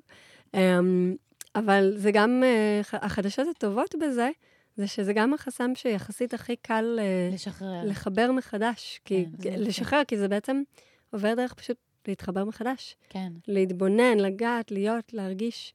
[0.54, 1.16] אמ,
[1.56, 4.30] אבל זה גם, אה, החדשות הטובות בזה,
[4.78, 7.82] זה שזה גם החסם שיחסית הכי קל אה, לשחרר.
[7.86, 9.00] לחבר מחדש.
[9.06, 9.60] כי, כן, זה יפה.
[9.60, 10.64] לשחרר, כי זה בעצם
[11.14, 12.96] עובר דרך פשוט להתחבר מחדש.
[13.10, 13.34] כן.
[13.48, 15.74] להתבונן, לגעת, להיות, להרגיש.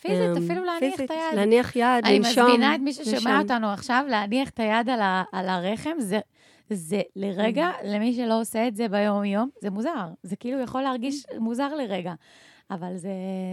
[0.00, 1.34] פיזית, אמ, אפילו להניח פיזית, את היד.
[1.34, 2.46] להניח יד, אני לנשום.
[2.46, 3.38] מזמינה את מי ששומע.
[3.38, 5.90] אותנו עכשיו להניח את היד על, ה, על הרחם.
[5.98, 6.20] זה,
[6.74, 7.86] זה לרגע, Mm.
[7.86, 10.08] למי שלא עושה את זה ביום-יום, זה מוזר.
[10.22, 12.14] זה כאילו יכול להרגיש מוזר לרגע.
[12.70, 13.10] אבל זה,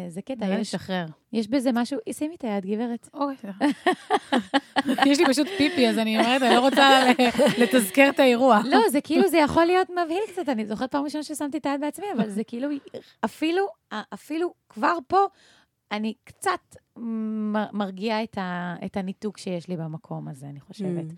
[0.08, 1.06] זה קטע, יש, לשחרר.
[1.34, 1.98] יש בזה משהו...
[2.12, 3.10] שימי את היד, גברת.
[3.14, 3.50] אוקיי.
[5.06, 7.00] יש לי פשוט פיפי, אז אני אומרת, אני לא רוצה
[7.58, 8.62] לתזכר את האירוע.
[8.66, 10.50] לא, זה כאילו, זה יכול להיות מבהיל קצת.
[10.50, 12.70] אני זוכרת פעם ראשונה ששמתי את היד בעצמי, אבל זה כאילו,
[13.26, 13.68] אפילו,
[14.14, 15.26] אפילו כבר פה,
[15.92, 16.76] אני קצת
[17.74, 21.06] מרגיעה את, ה, את הניתוק שיש לי במקום הזה, אני חושבת.
[21.10, 21.14] Mm.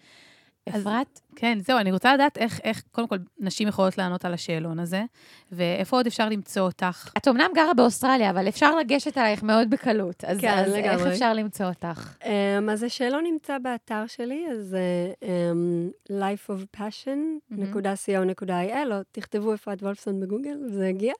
[0.69, 1.19] אז- אפרת?
[1.35, 5.03] כן, זהו, אני רוצה לדעת איך, איך, קודם כל, נשים יכולות לענות על השאלון הזה,
[5.51, 7.09] ואיפה עוד אפשר למצוא אותך?
[7.17, 10.23] את אמנם גרה באוסטרליה, אבל אפשר לגשת עליך מאוד בקלות.
[10.23, 11.11] אז, כן, אז איך לגמרי.
[11.11, 12.15] אפשר למצוא אותך?
[12.23, 12.27] Um,
[12.71, 14.75] אז השאלון נמצא באתר שלי, אז
[15.19, 21.13] uh, um, lifeofpassion.co.il, או תכתבו אפרת וולפסון בגוגל, זה יגיע.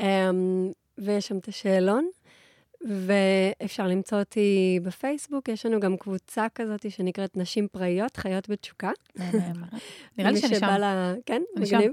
[0.00, 0.04] Um,
[0.98, 2.08] ויש שם את השאלון.
[2.86, 8.90] ואפשר למצוא אותי בפייסבוק, יש לנו גם קבוצה כזאת שנקראת נשים פראיות, חיות בתשוקה.
[10.18, 10.66] נראה לי שאני שם.
[10.66, 11.42] לה, כן.
[11.56, 11.92] מגניב.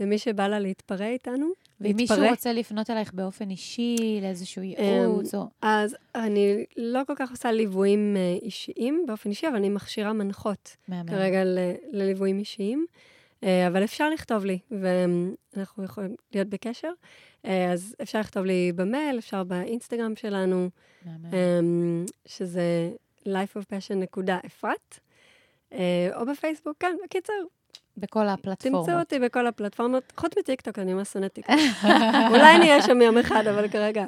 [0.00, 1.46] ומי שבא לה להתפרע איתנו,
[1.80, 2.16] ואם מישהו.
[2.30, 5.46] רוצה לפנות אלייך באופן אישי, לאיזשהו ייעוץ, או...
[5.62, 10.76] אז אני לא כל כך עושה ליוויים אה, אישיים באופן אישי, אבל אני מכשירה מנחות.
[11.06, 11.42] כרגע
[11.92, 12.86] לליוויים אישיים.
[13.44, 16.92] אה, אבל אפשר לכתוב לי, ואנחנו יכולים להיות בקשר.
[17.44, 20.68] אה, אז אפשר לכתוב לי במייל, אפשר באינסטגרם שלנו.
[21.06, 22.90] אמ, שזה
[23.28, 25.00] lifeofpassion.אפרת,
[25.72, 27.32] אה, או בפייסבוק, כן, בקיצר,
[27.96, 28.86] בכל הפלטפורמות.
[28.86, 31.56] תמצאו אותי בכל הפלטפורמות, חוץ מטיקטוק, אני ממש שונאת טיקטוק.
[32.30, 34.06] אולי אני אהיה שם יום אחד, אבל כרגע,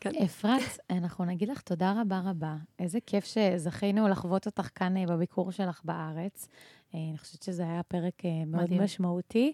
[0.00, 0.10] כן.
[0.24, 2.54] אפרת, אנחנו נגיד לך תודה רבה רבה.
[2.78, 6.48] איזה כיף שזכינו לחוות אותך כאן בביקור שלך בארץ.
[6.94, 8.82] אה, אני חושבת שזה היה פרק אה, מאוד מדהים.
[8.82, 9.52] משמעותי,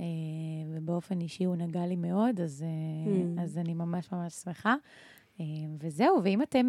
[0.00, 0.04] אה,
[0.68, 2.64] ובאופן אישי הוא נגע לי מאוד, אז,
[3.06, 3.40] Mm.
[3.42, 4.74] אז אני ממש ממש שמחה.
[5.80, 6.68] וזהו, ואם אתם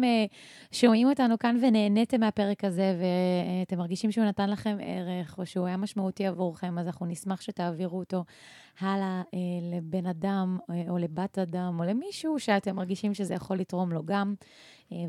[0.72, 5.76] שומעים אותנו כאן ונהניתם מהפרק הזה, ואתם מרגישים שהוא נתן לכם ערך, או שהוא היה
[5.76, 8.24] משמעותי עבורכם, אז אנחנו נשמח שתעבירו אותו
[8.80, 9.38] הלאה אה,
[9.76, 10.58] לבן אדם,
[10.88, 14.34] או לבת אדם, או למישהו שאתם מרגישים שזה יכול לתרום לו גם,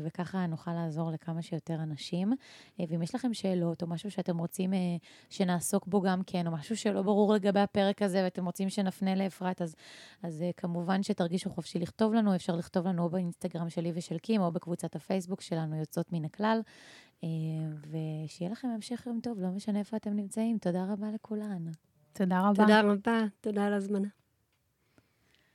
[0.04, 2.32] וככה נוכל לעזור לכמה שיותר אנשים.
[2.80, 4.78] אה, ואם יש לכם שאלות, או משהו שאתם רוצים אה,
[5.30, 9.62] שנעסוק בו גם כן, או משהו שלא ברור לגבי הפרק הזה, ואתם רוצים שנפנה לאפרת,
[9.62, 9.74] אז,
[10.22, 14.40] אז אה, כמובן שתרגישו חופשי לכתוב לנו, אפשר לכתוב לנו או באינסטגרם שלי ושל קים,
[14.40, 16.60] או בקבוצת הפייסבוק שלנו, יוצאות מן הכלל.
[17.24, 17.28] אה,
[17.90, 20.58] ושיהיה לכם המשך יום טוב, לא משנה איפה אתם נמצאים.
[20.58, 21.64] תודה רבה לכולן.
[22.12, 22.62] תודה רבה.
[22.62, 24.21] תודה רבה, תודה על ההזמנה.